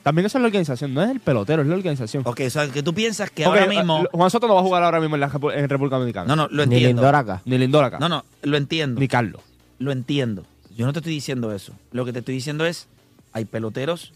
También 0.04 0.26
eso 0.26 0.38
es 0.38 0.42
la 0.42 0.46
organización, 0.48 0.94
no 0.94 1.02
es 1.02 1.10
el 1.10 1.18
pelotero, 1.18 1.62
es 1.62 1.68
la 1.68 1.74
organización. 1.74 2.22
Ok, 2.26 2.42
o 2.46 2.50
sea, 2.50 2.68
que 2.68 2.82
tú 2.82 2.94
piensas 2.94 3.30
que 3.30 3.44
Ok, 3.46 3.48
ahora 3.54 3.66
mismo... 3.66 4.02
eh, 4.04 4.08
Juan 4.12 4.30
Soto 4.30 4.46
no 4.46 4.54
va 4.54 4.60
a 4.60 4.62
jugar 4.62 4.82
ahora 4.84 5.00
mismo 5.00 5.16
en, 5.16 5.20
la, 5.20 5.30
Repu- 5.30 5.52
en 5.52 5.68
República 5.68 5.96
Dominicana. 5.96 6.26
No, 6.28 6.36
no, 6.36 6.46
lo 6.50 6.66
Ni 6.66 6.76
entiendo. 6.76 7.00
Lindor 7.02 7.14
acá. 7.16 7.40
Ni 7.46 7.58
Lindor 7.58 7.84
acá. 7.84 7.98
No, 7.98 8.08
no, 8.08 8.24
lo 8.42 8.56
entiendo. 8.56 9.00
Ni 9.00 9.08
Carlos. 9.08 9.40
Lo 9.78 9.90
entiendo. 9.90 10.44
Yo 10.76 10.86
no 10.86 10.92
te 10.92 10.98
estoy 11.00 11.14
diciendo 11.14 11.52
eso. 11.54 11.72
Lo 11.90 12.04
que 12.04 12.12
te 12.12 12.18
estoy 12.20 12.34
diciendo 12.34 12.66
es, 12.66 12.86
hay 13.32 13.46
peloteros 13.46 14.12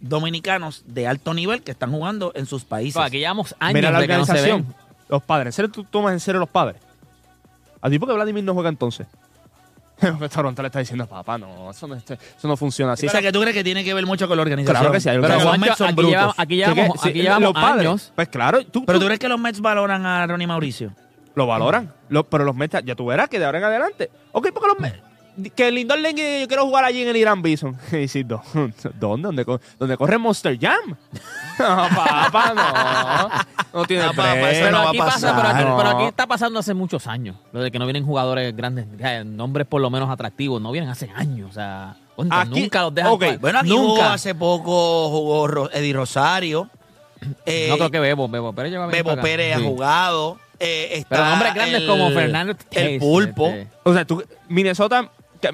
dominicanos 0.00 0.84
de 0.86 1.06
alto 1.06 1.34
nivel 1.34 1.62
que 1.62 1.70
están 1.70 1.90
jugando 1.90 2.32
en 2.34 2.46
sus 2.46 2.64
países. 2.64 3.00
aquí 3.00 3.18
llevamos 3.18 3.54
años 3.58 3.74
Mira 3.74 3.90
la 3.90 4.00
de 4.00 4.06
que 4.06 4.16
no 4.16 4.24
se 4.26 4.32
organización. 4.32 4.66
ven. 4.66 4.74
Los 5.08 5.22
padres. 5.22 5.46
¿En 5.46 5.52
serio 5.52 5.70
tú 5.70 5.84
tomas 5.84 6.12
en 6.12 6.20
serio 6.20 6.38
los 6.40 6.48
padres? 6.48 6.80
¿A 7.80 7.88
ti 7.88 7.98
por 7.98 8.08
qué 8.08 8.14
Vladimir 8.14 8.44
no 8.44 8.54
juega 8.54 8.68
entonces? 8.68 9.06
Toronto 10.32 10.62
le 10.62 10.66
está 10.68 10.78
diciendo, 10.78 11.06
papá, 11.06 11.38
no, 11.38 11.70
eso 11.70 11.86
no, 11.86 11.94
eso 11.96 12.16
no 12.44 12.56
funciona 12.56 12.92
así. 12.92 13.06
o 13.06 13.10
sea, 13.10 13.20
que 13.20 13.32
tú 13.32 13.40
crees 13.40 13.54
que 13.54 13.64
tiene 13.64 13.82
que 13.84 13.92
ver 13.94 14.06
mucho 14.06 14.28
con 14.28 14.36
la 14.36 14.42
organización. 14.42 14.76
Claro 14.80 14.92
que 14.92 15.00
sí, 15.00 15.08
hay 15.08 15.18
Pero 15.20 15.40
los 15.42 15.58
Mets 15.58 15.76
son 15.76 15.86
aquí, 15.88 15.94
brutos. 15.96 16.10
llevamos, 16.12 16.34
aquí 16.38 16.56
llevamos, 16.56 17.04
aquí 17.06 17.22
llevamos 17.22 17.42
los 17.42 17.52
padres, 17.52 17.86
años. 17.86 18.12
Pues 18.14 18.28
claro, 18.28 18.64
tú, 18.64 18.84
Pero 18.84 18.98
tú- 18.98 19.02
tú 19.02 19.06
crees 19.06 19.18
que 19.20 19.28
los 19.28 19.38
Mets 19.40 19.60
valoran 19.60 20.06
a 20.06 20.26
Ronnie 20.26 20.46
Mauricio. 20.46 20.92
lo 21.34 21.46
valoran. 21.46 21.92
Lo- 22.08 22.28
pero 22.28 22.44
los 22.44 22.54
Mets, 22.56 22.82
ya 22.84 22.94
tú 22.94 23.06
verás 23.06 23.28
que 23.28 23.38
de 23.38 23.44
ahora 23.44 23.58
en 23.58 23.64
adelante. 23.64 24.10
Ok, 24.32 24.48
porque 24.52 24.68
los 24.68 24.78
Mets. 24.80 24.98
Que 25.54 25.68
el 25.68 25.74
Lindor 25.76 25.98
le 26.00 26.12
diga, 26.12 26.40
yo 26.40 26.48
quiero 26.48 26.64
jugar 26.66 26.84
allí 26.84 27.02
en 27.02 27.08
el 27.08 27.16
Irán 27.16 27.42
Bison. 27.42 27.76
Y 27.92 28.08
sí, 28.08 28.24
¿dó- 28.24 28.42
¿dónde? 28.98 29.26
¿Dónde, 29.28 29.44
co- 29.44 29.60
dónde 29.78 29.96
corre 29.96 30.18
Monster 30.18 30.58
Jam? 30.60 30.96
No, 31.58 31.88
papá, 31.88 32.52
no. 33.72 33.80
No 33.80 33.84
tiene 33.86 34.04
No, 34.04 34.10
papá, 34.12 34.34
break. 34.34 34.52
eso 34.52 34.60
Pero 34.64 34.70
no 34.70 34.78
va 34.78 34.84
a 34.84 34.88
aquí, 34.90 34.98
pasa, 34.98 35.12
pasar. 35.12 35.34
pero, 35.36 35.48
aquí, 35.48 35.64
No. 35.64 35.76
pero 35.76 35.88
aquí 35.90 36.04
está 36.04 36.26
pasando 36.28 36.60
hace 36.60 36.72
muchos 36.72 37.06
años. 37.08 37.34
Lo 37.52 37.60
de 37.62 37.70
que 37.72 37.78
no 37.80 37.84
vienen 37.86 38.04
jugadores 38.06 38.54
grandes, 38.56 38.86
eh, 39.00 39.24
nombres 39.26 39.66
por 39.66 39.80
lo 39.80 39.90
menos 39.90 40.08
atractivos. 40.08 40.62
No 40.62 40.70
vienen 40.70 40.88
hace 40.90 41.10
años. 41.16 41.50
O 41.50 41.52
sea, 41.52 41.96
Aquí- 42.30 42.60
nunca 42.60 42.82
los 42.82 42.94
dejan. 42.94 43.10
ok, 43.12 43.22
jugar. 43.24 43.38
Bueno, 43.38 43.58
aquí 43.58 43.70
jugó 43.70 43.88
nunca. 43.96 44.12
hace 44.12 44.34
poco 44.36 45.08
jugó 45.10 45.46
Ro- 45.48 45.70
Eddie 45.72 45.92
Rosario. 45.94 46.70
Eh, 47.44 47.66
no 47.70 47.76
creo 47.76 47.90
que 47.90 47.98
Bebo, 47.98 48.28
Bebo 48.28 48.52
Pérez 48.52 48.72
Bebo 48.92 49.10
acá. 49.10 49.22
Pérez 49.22 49.56
ha 49.56 49.60
jugado. 49.60 50.38
Eh, 50.60 50.90
está 50.92 51.08
Pero 51.16 51.24
nombres 51.28 51.54
grandes 51.54 51.80
el- 51.80 51.86
como 51.88 52.10
Fernando 52.10 52.54
El 52.70 52.98
Pulpo. 53.00 53.46
este. 53.48 53.68
O 53.82 53.92
sea, 53.92 54.04
tú, 54.04 54.22
Minnesota, 54.48 55.10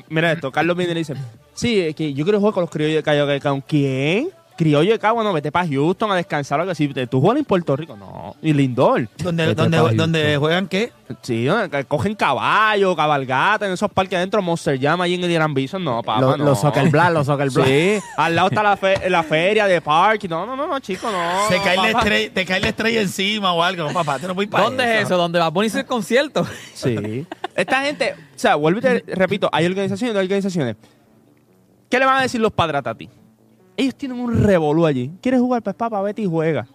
mira 0.08 0.32
esto, 0.32 0.50
Carlos 0.50 0.76
viene 0.76 0.92
y 0.92 0.96
dice, 0.96 1.14
sí, 1.54 1.80
es 1.80 1.94
que 1.94 2.12
yo 2.14 2.24
quiero 2.24 2.38
jugar 2.38 2.54
con 2.54 2.62
los 2.62 2.70
criollos 2.70 2.96
de 2.96 3.02
Cayo 3.02 3.26
¿Con 3.40 3.60
quién? 3.60 4.30
Criollo 4.56 4.92
de 4.92 4.98
Cagua, 5.00 5.24
no, 5.24 5.32
vete 5.32 5.50
para 5.50 5.66
Houston 5.66 6.12
a 6.12 6.14
descansar 6.16 6.60
o 6.60 6.62
algo 6.62 6.72
así. 6.72 6.86
¿Tú 7.10 7.20
juegas 7.20 7.38
en 7.40 7.44
Puerto 7.44 7.74
Rico? 7.74 7.96
No. 7.96 8.36
Y 8.40 8.52
Lindor. 8.52 9.08
Vete 9.18 9.54
donde, 9.54 9.78
donde 9.96 10.36
juegan 10.36 10.68
qué? 10.68 10.92
Sí, 11.22 11.44
¿no? 11.46 11.56
cogen 11.88 12.14
caballo, 12.14 12.94
cabalgata 12.94 13.66
en 13.66 13.72
esos 13.72 13.90
parques 13.90 14.16
adentro, 14.16 14.40
Monster 14.40 14.80
Jam 14.80 15.00
allí 15.00 15.14
en 15.14 15.24
el 15.24 15.30
Irán 15.32 15.52
Bison. 15.54 15.82
No, 15.82 16.02
papá, 16.02 16.20
Los 16.20 16.38
no. 16.38 16.44
los 16.44 16.60
Soccer 16.60 16.88
Black, 16.88 17.12
los 17.12 17.26
Soccer 17.26 17.50
Black. 17.50 17.66
Sí, 17.66 17.98
al 18.16 18.34
lado 18.36 18.48
está 18.48 18.62
la, 18.62 18.76
fe- 18.76 19.10
la 19.10 19.22
feria 19.22 19.66
de 19.66 19.80
parque. 19.80 20.28
No, 20.28 20.46
no, 20.46 20.54
no, 20.54 20.66
no, 20.66 20.78
chico, 20.80 21.10
no. 21.10 21.48
Se 21.48 21.58
no, 21.58 21.64
cae, 21.64 21.76
la 21.76 21.90
estrella, 21.90 22.32
te 22.32 22.44
cae 22.46 22.60
la 22.60 22.68
estrella 22.68 23.00
encima 23.00 23.52
o 23.52 23.62
algo. 23.62 23.92
Papá, 23.92 24.18
te 24.18 24.26
no 24.28 24.34
voy 24.34 24.46
para 24.46 24.64
¿Dónde 24.64 24.98
es 24.98 25.04
eso? 25.06 25.16
¿Dónde 25.16 25.38
va 25.40 25.46
a 25.46 25.52
ponerse 25.52 25.80
el 25.80 25.86
concierto? 25.86 26.46
Sí. 26.74 27.26
Esta 27.56 27.82
gente, 27.82 28.14
o 28.14 28.38
sea, 28.38 28.56
vuelvo 28.56 28.78
y 28.80 28.82
te 28.82 29.04
repito, 29.14 29.48
hay 29.52 29.64
organizaciones, 29.66 30.16
hay 30.16 30.24
organizaciones. 30.24 30.76
¿Qué 31.88 31.98
le 31.98 32.04
van 32.06 32.18
a 32.18 32.22
decir 32.22 32.40
los 32.40 32.52
padres 32.52 32.80
a 32.80 32.82
Tati? 32.82 33.08
Ellos 33.76 33.94
tienen 33.94 34.18
un 34.18 34.42
revolú 34.42 34.86
allí. 34.86 35.10
¿Quieres 35.20 35.40
jugar? 35.40 35.62
Pues 35.62 35.74
papá, 35.76 36.00
vete 36.02 36.22
y 36.22 36.26
juega. 36.26 36.66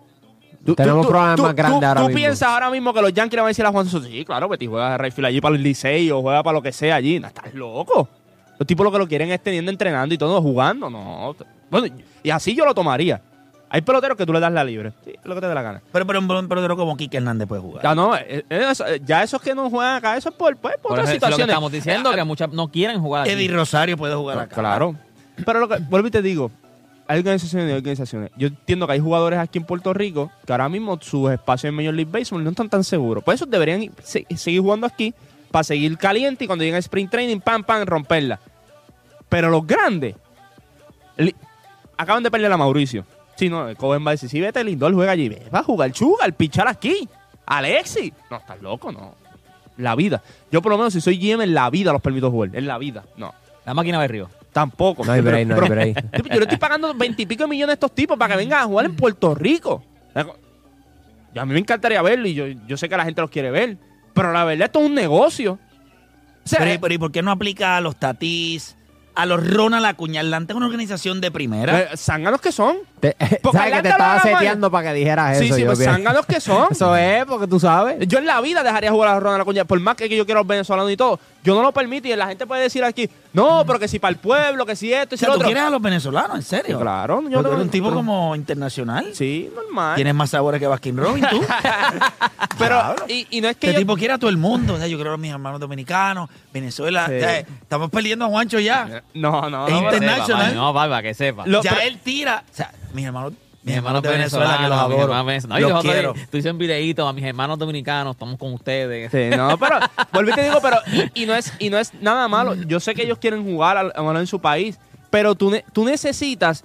Tú- 0.65 0.75
Tenemos 0.75 1.05
tú- 1.05 1.11
problemas 1.11 1.35
tú- 1.37 1.43
más 1.43 1.55
grandes 1.55 1.79
tú- 1.79 1.85
ahora 1.85 2.01
Tú 2.01 2.07
mismo. 2.07 2.17
piensas 2.17 2.49
ahora 2.49 2.69
mismo 2.69 2.93
que 2.93 3.01
los 3.01 3.13
Yankees 3.13 3.35
le 3.35 3.41
van 3.41 3.45
a 3.45 3.47
decir 3.49 3.65
a 3.65 3.71
Juan 3.71 3.85
Soto, 3.87 4.05
sí, 4.07 4.25
claro, 4.25 4.49
vete 4.49 4.65
y 4.65 4.67
juega 4.67 4.93
a 4.95 4.97
Rayfield 4.97 5.27
allí 5.27 5.39
para 5.41 5.55
el 5.55 5.63
Licey 5.63 6.11
o 6.11 6.21
juega 6.21 6.43
para 6.43 6.53
lo 6.57 6.61
que 6.61 6.73
sea 6.73 6.95
allí. 6.95 7.19
No, 7.19 7.27
estás 7.27 7.53
loco. 7.53 8.09
Los 8.57 8.67
tipos 8.67 8.83
lo 8.83 8.91
que 8.91 8.97
lo 8.97 9.07
quieren 9.07 9.31
es 9.31 9.41
teniendo, 9.41 9.71
entrenando 9.71 10.13
y 10.13 10.17
todo, 10.17 10.41
jugando. 10.41 10.89
No. 10.89 11.33
Bueno, 11.71 11.87
y 12.21 12.29
así 12.29 12.53
yo 12.53 12.65
lo 12.65 12.73
tomaría. 12.75 13.21
Hay 13.69 13.81
peloteros 13.81 14.17
que 14.17 14.25
tú 14.25 14.33
le 14.33 14.39
das 14.41 14.51
la 14.51 14.63
libre. 14.65 14.91
Sí, 15.05 15.13
lo 15.23 15.35
que 15.35 15.41
te 15.41 15.47
dé 15.47 15.53
la 15.55 15.61
gana. 15.61 15.81
Pero, 15.93 16.05
pero 16.05 16.19
un 16.19 16.27
pelotero 16.27 16.75
como 16.75 16.97
Kike 16.97 17.17
Hernández 17.17 17.47
puede 17.47 17.61
jugar. 17.61 17.83
Ya 17.83 17.95
no, 17.95 18.15
eh, 18.17 18.43
eh, 18.49 18.65
eso- 18.71 18.85
eh, 18.85 18.99
ya 19.05 19.23
esos 19.23 19.39
que 19.41 19.55
no 19.55 19.69
juegan 19.69 19.95
acá, 19.97 20.17
eso 20.17 20.27
es 20.29 20.35
por, 20.35 20.57
pues, 20.57 20.73
por 20.77 20.81
Por 20.81 20.91
otras 20.93 21.07
eso 21.09 21.15
es 21.15 21.21
lo 21.21 21.27
que 21.27 21.31
situaciones. 21.33 21.53
estamos 21.53 21.71
diciendo, 21.71 22.11
que 22.11 22.23
muchas 22.25 22.51
no 22.51 22.67
quieren 22.69 22.99
jugar 22.99 23.21
aquí. 23.21 23.31
Eddie 23.31 23.47
Rosario 23.49 23.95
puede 23.95 24.15
jugar 24.15 24.39
acá. 24.39 24.55
Claro. 24.55 24.95
Pero 25.45 25.59
lo 25.59 25.69
que, 25.69 25.77
vuelvo 25.87 26.07
y 26.07 26.11
te 26.11 26.21
digo, 26.23 26.51
hay 27.09 27.19
organizaciones 27.19 27.69
y 27.71 27.73
organizaciones. 27.73 28.29
Yo 28.37 28.47
entiendo 28.49 28.85
que 28.85 28.93
hay 28.93 28.99
jugadores 28.99 29.39
aquí 29.39 29.57
en 29.57 29.65
Puerto 29.65 29.93
Rico 29.93 30.31
que 30.45 30.51
ahora 30.53 30.69
mismo 30.69 30.97
sus 31.01 31.31
espacios 31.31 31.69
en 31.69 31.75
Major 31.75 31.93
League 31.93 32.11
Baseball 32.11 32.43
no 32.43 32.51
están 32.51 32.69
tan 32.69 32.83
seguros. 32.83 33.23
Por 33.23 33.33
eso 33.33 33.45
deberían 33.47 33.81
ir- 33.81 33.91
se- 34.03 34.25
seguir 34.37 34.61
jugando 34.61 34.85
aquí 34.85 35.13
para 35.49 35.63
seguir 35.63 35.97
caliente 35.97 36.43
y 36.43 36.47
cuando 36.47 36.63
lleguen 36.63 36.75
a 36.75 36.79
Spring 36.79 37.09
Training, 37.09 37.39
pam, 37.39 37.63
pam, 37.63 37.83
romperla. 37.87 38.39
Pero 39.27 39.49
los 39.49 39.65
grandes 39.65 40.15
acaban 41.97 42.23
de 42.23 42.31
perder 42.31 42.51
a 42.51 42.57
Mauricio. 42.57 43.05
Sí, 43.35 43.49
no, 43.49 43.67
el 43.69 43.77
Cohen 43.77 44.05
va 44.05 44.11
a 44.11 44.13
decir, 44.13 44.29
sí, 44.29 44.39
vete 44.39 44.63
Lindor, 44.63 44.93
juega 44.93 45.11
allí. 45.13 45.29
Va 45.53 45.59
a 45.59 45.63
jugar 45.63 45.91
Chuga, 45.91 46.27
pichar 46.35 46.67
aquí. 46.67 47.07
Alexi. 47.45 48.13
No, 48.29 48.37
estás 48.37 48.61
loco, 48.61 48.91
no. 48.91 49.15
La 49.77 49.95
vida. 49.95 50.21
Yo 50.51 50.61
por 50.61 50.71
lo 50.71 50.77
menos 50.77 50.93
si 50.93 51.01
soy 51.01 51.17
GM 51.17 51.43
en 51.43 51.53
la 51.53 51.69
vida 51.69 51.91
los 51.93 52.01
permito 52.01 52.29
jugar. 52.29 52.49
En 52.53 52.67
la 52.67 52.77
vida. 52.77 53.05
No. 53.17 53.33
La 53.65 53.73
máquina 53.73 53.99
de 54.01 54.07
Río. 54.07 54.29
Tampoco. 54.51 55.05
No 55.05 55.11
hay 55.11 55.21
break, 55.21 55.47
no 55.47 55.55
hay 55.55 55.61
Pero- 55.61 55.75
break. 55.75 56.23
Yo 56.29 56.35
le 56.35 56.41
estoy 56.41 56.57
pagando 56.57 56.93
veintipico 56.93 57.47
millones 57.47 57.71
a 57.71 57.73
estos 57.73 57.93
tipos 57.93 58.17
para 58.17 58.33
que 58.33 58.37
vengan 58.37 58.61
a 58.61 58.65
jugar 58.65 58.85
en 58.85 58.95
Puerto 58.95 59.35
Rico. 59.35 59.83
A 60.15 61.45
mí 61.45 61.53
me 61.53 61.59
encantaría 61.59 62.01
verlo 62.01 62.27
y 62.27 62.33
yo, 62.33 62.47
yo 62.67 62.75
sé 62.77 62.89
que 62.89 62.97
la 62.97 63.05
gente 63.05 63.21
los 63.21 63.29
quiere 63.29 63.51
ver. 63.51 63.77
Pero 64.13 64.33
la 64.33 64.43
verdad, 64.43 64.65
esto 64.65 64.79
es 64.79 64.85
un 64.87 64.95
negocio. 64.95 65.53
O 66.43 66.47
sea, 66.49 66.59
Pero, 66.59 66.81
pero 66.81 66.93
¿y 66.93 66.97
por 66.97 67.11
qué 67.11 67.21
no 67.21 67.31
aplica 67.31 67.77
a 67.77 67.81
los 67.81 67.95
Tatís, 67.95 68.75
a 69.15 69.25
los 69.25 69.45
Ronald 69.45 69.85
Acuña? 69.85 70.21
Atlanta 70.21 70.53
es 70.53 70.57
una 70.57 70.65
organización 70.67 71.19
de 71.21 71.31
primera. 71.31 71.79
eh, 71.79 71.89
zánganos 71.97 72.39
que 72.41 72.51
son. 72.51 72.77
Te- 72.99 73.15
Porque 73.41 73.57
¿Sabes 73.57 73.73
que 73.75 73.81
te 73.83 73.89
estaba 73.89 74.21
seteando 74.21 74.69
para 74.69 74.89
que 74.91 74.99
dijeras 74.99 75.37
Sí, 75.37 75.45
eso? 75.45 75.55
sí, 75.55 75.61
yo 75.61 75.67
pues 75.67 75.83
zánganos 75.85 76.25
que 76.25 76.41
son. 76.41 76.67
Eso 76.71 76.95
es, 76.97 77.23
porque 77.25 77.47
tú 77.47 77.57
sabes. 77.59 78.05
Yo 78.07 78.17
en 78.19 78.25
la 78.25 78.41
vida 78.41 78.61
dejaría 78.61 78.91
jugar 78.91 79.09
a 79.09 79.13
la 79.13 79.19
Ronald 79.21 79.41
Acuña. 79.41 79.63
Por 79.63 79.79
más 79.79 79.95
que 79.95 80.09
yo 80.09 80.25
quiera 80.25 80.39
a 80.39 80.43
los 80.43 80.47
venezolanos 80.47 80.91
y 80.91 80.97
todo. 80.97 81.17
Yo 81.41 81.55
no 81.55 81.61
lo 81.63 81.71
permito 81.71 82.09
y 82.09 82.15
la 82.17 82.27
gente 82.27 82.45
puede 82.45 82.63
decir 82.63 82.83
aquí, 82.83 83.09
no, 83.31 83.63
pero 83.65 83.79
que 83.79 83.87
si 83.87 83.99
para 83.99 84.09
el 84.11 84.17
pueblo, 84.17 84.65
que 84.65 84.75
si 84.75 84.91
esto, 84.93 85.13
o 85.13 85.15
y 85.15 85.17
si 85.17 85.25
lo 85.25 85.31
¿tú 85.31 85.35
otro. 85.37 85.45
quieres 85.47 85.63
a 85.63 85.69
los 85.69 85.81
venezolanos? 85.81 86.35
¿En 86.35 86.41
serio? 86.43 86.77
Claro, 86.79 87.21
yo 87.29 87.41
no- 87.41 87.47
eres 87.49 87.61
un 87.61 87.69
tipo 87.69 87.85
pero- 87.87 87.95
como 87.95 88.35
internacional. 88.35 89.11
Sí, 89.13 89.49
normal. 89.55 89.95
Tienes 89.95 90.13
más 90.13 90.29
sabores 90.31 90.59
que 90.59 90.67
Baskin 90.67 90.97
Robin, 90.97 91.25
tú. 91.29 91.41
Pero, 92.57 92.75
Claro. 92.79 93.05
y, 93.07 93.25
y 93.29 93.39
no 93.41 93.47
es 93.47 93.55
que 93.55 93.67
Este 93.67 93.73
yo- 93.75 93.79
tipo 93.79 93.95
quiere 93.95 94.13
a 94.13 94.17
todo 94.17 94.29
el 94.29 94.35
mundo. 94.37 94.73
O 94.73 94.77
sea, 94.77 94.87
yo 94.87 94.99
creo 94.99 95.13
a 95.13 95.17
mis 95.17 95.31
hermanos 95.31 95.59
dominicanos, 95.61 96.29
Venezuela. 96.53 97.05
Sí. 97.07 97.13
O 97.15 97.19
sea, 97.19 97.39
estamos 97.39 97.89
perdiendo 97.89 98.25
a 98.25 98.27
Juancho 98.27 98.59
ya. 98.59 98.98
No, 99.13 99.49
no, 99.49 99.67
Es 99.67 99.73
no. 99.73 99.79
Internacional. 99.83 100.55
No, 100.55 100.73
para 100.73 101.01
que 101.01 101.13
sepa. 101.13 101.45
Lo- 101.45 101.61
ya 101.63 101.71
pero- 101.71 101.81
él 101.83 101.99
tira. 101.99 102.43
O 102.51 102.55
sea, 102.55 102.71
mis 102.93 103.05
hermanos, 103.05 103.33
mis 103.63 103.75
hermanos 103.75 104.01
de 104.01 104.09
Venezuela, 104.09 104.45
que 104.45 104.51
los 104.51 104.59
venezolanos, 104.69 104.87
mis 104.89 104.95
adoro. 104.97 105.03
hermanos 105.03 105.25
venezolanos. 105.25 105.61
No, 105.61 105.67
y 105.67 105.73
los 105.73 105.83
quiero. 105.83 106.13
Tú 106.31 106.37
hice 106.37 106.51
un 106.51 106.57
videíto 106.57 107.07
a 107.07 107.13
mis 107.13 107.25
hermanos 107.25 107.59
dominicanos, 107.59 108.15
estamos 108.15 108.37
con 108.39 108.53
ustedes. 108.53 109.11
Sí, 109.11 109.35
no, 109.35 109.57
pero 109.57 109.79
vuelvo 110.13 110.31
y 110.31 110.33
te 110.33 110.43
digo, 110.43 110.59
pero 110.61 110.77
y, 111.13 111.23
y 111.23 111.25
no 111.25 111.35
es 111.35 111.53
y 111.59 111.69
no 111.69 111.77
es 111.77 111.93
nada 111.95 112.27
malo. 112.27 112.55
Yo 112.55 112.79
sé 112.79 112.95
que 112.95 113.03
ellos 113.03 113.17
quieren 113.19 113.43
jugar 113.43 113.77
a, 113.77 114.19
en 114.19 114.27
su 114.27 114.39
país, 114.39 114.79
pero 115.09 115.35
tú, 115.35 115.51
ne- 115.51 115.65
tú 115.73 115.83
necesitas 115.85 116.63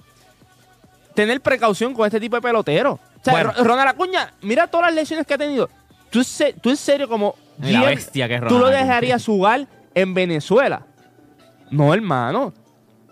tener 1.13 1.41
precaución 1.41 1.93
con 1.93 2.05
este 2.05 2.19
tipo 2.19 2.35
de 2.35 2.41
pelotero. 2.41 2.93
O 2.93 2.99
sea, 3.23 3.33
Bueno. 3.33 3.53
Ro- 3.57 3.63
Ronald 3.63 3.89
Acuña, 3.89 4.33
mira 4.41 4.67
todas 4.67 4.87
las 4.87 4.95
lesiones 4.95 5.25
que 5.25 5.33
ha 5.33 5.37
tenido. 5.37 5.69
Tú, 6.09 6.23
se- 6.23 6.53
tú 6.53 6.69
en 6.69 6.77
serio 6.77 7.07
como 7.09 7.35
la 7.59 7.67
GM, 7.81 7.85
bestia 7.87 8.27
que 8.27 8.35
es 8.35 8.41
tú 8.41 8.45
Ronald 8.45 8.61
lo 8.61 8.67
Acuña. 8.67 8.83
dejarías 8.85 9.25
jugar 9.25 9.67
en 9.93 10.13
Venezuela. 10.13 10.81
No, 11.71 11.93
hermano. 11.93 12.53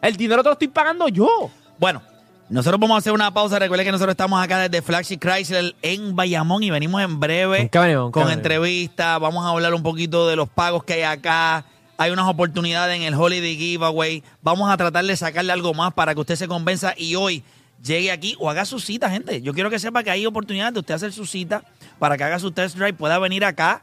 El 0.01 0.15
dinero 0.15 0.43
te 0.43 0.49
lo 0.49 0.53
estoy 0.53 0.67
pagando 0.67 1.07
yo. 1.07 1.49
Bueno, 1.79 2.01
nosotros 2.49 2.79
vamos 2.79 2.95
a 2.95 2.97
hacer 2.99 3.13
una 3.13 3.33
pausa. 3.33 3.57
Recuerden 3.57 3.85
que 3.85 3.91
nosotros 3.91 4.13
estamos 4.13 4.43
acá 4.43 4.59
desde 4.59 4.81
Flagship 4.81 5.17
Chrysler 5.17 5.75
en 5.81 6.15
Bayamón 6.15 6.61
y 6.63 6.71
venimos 6.71 7.01
en 7.01 7.19
breve 7.19 7.69
¿Con? 7.69 8.11
¿Con 8.11 8.31
entrevistas. 8.31 9.19
Vamos 9.19 9.45
a 9.45 9.49
hablar 9.49 9.73
un 9.73 9.81
poquito 9.81 10.27
de 10.27 10.35
los 10.35 10.49
pagos 10.49 10.83
que 10.83 10.93
hay 10.93 11.03
acá. 11.03 11.65
Hay 11.97 12.11
unas 12.11 12.27
oportunidades 12.27 12.95
en 12.97 13.03
el 13.03 13.13
Holiday 13.13 13.55
Giveaway. 13.55 14.23
Vamos 14.41 14.69
a 14.69 14.77
tratar 14.77 15.05
de 15.05 15.15
sacarle 15.15 15.53
algo 15.53 15.73
más 15.73 15.93
para 15.93 16.13
que 16.13 16.21
usted 16.21 16.35
se 16.35 16.47
convenza 16.47 16.93
y 16.97 17.15
hoy 17.15 17.43
llegue 17.81 18.11
aquí 18.11 18.35
o 18.39 18.49
haga 18.49 18.65
su 18.65 18.79
cita, 18.79 19.09
gente. 19.09 19.41
Yo 19.41 19.53
quiero 19.53 19.69
que 19.69 19.79
sepa 19.79 20.03
que 20.03 20.11
hay 20.11 20.25
oportunidades 20.25 20.73
de 20.73 20.79
usted 20.81 20.95
hacer 20.95 21.13
su 21.13 21.25
cita 21.25 21.63
para 21.99 22.17
que 22.17 22.23
haga 22.23 22.39
su 22.39 22.51
test 22.51 22.77
drive, 22.77 22.93
pueda 22.93 23.19
venir 23.19 23.45
acá 23.45 23.81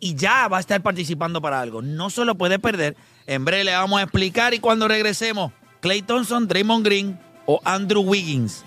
y 0.00 0.14
ya 0.14 0.48
va 0.48 0.58
a 0.58 0.60
estar 0.60 0.80
participando 0.82 1.40
para 1.40 1.60
algo. 1.60 1.82
No 1.82 2.10
se 2.10 2.24
lo 2.24 2.36
puede 2.36 2.58
perder. 2.58 2.96
En 3.28 3.44
breve 3.44 3.64
le 3.64 3.74
vamos 3.74 4.00
a 4.00 4.04
explicar 4.04 4.54
y 4.54 4.58
cuando 4.58 4.88
regresemos, 4.88 5.52
Clay 5.80 6.00
Thompson, 6.00 6.48
Draymond 6.48 6.82
Green 6.82 7.20
o 7.44 7.60
Andrew 7.62 8.00
Wiggins. 8.00 8.64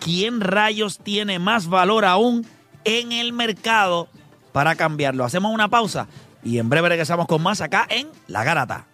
¿Quién 0.00 0.40
rayos 0.40 0.98
tiene 0.98 1.38
más 1.38 1.66
valor 1.66 2.06
aún 2.06 2.46
en 2.84 3.12
el 3.12 3.34
mercado 3.34 4.08
para 4.52 4.76
cambiarlo? 4.76 5.26
Hacemos 5.26 5.52
una 5.52 5.68
pausa 5.68 6.08
y 6.42 6.56
en 6.56 6.70
breve 6.70 6.88
regresamos 6.88 7.26
con 7.26 7.42
más 7.42 7.60
acá 7.60 7.86
en 7.90 8.08
La 8.28 8.44
Garata. 8.44 8.86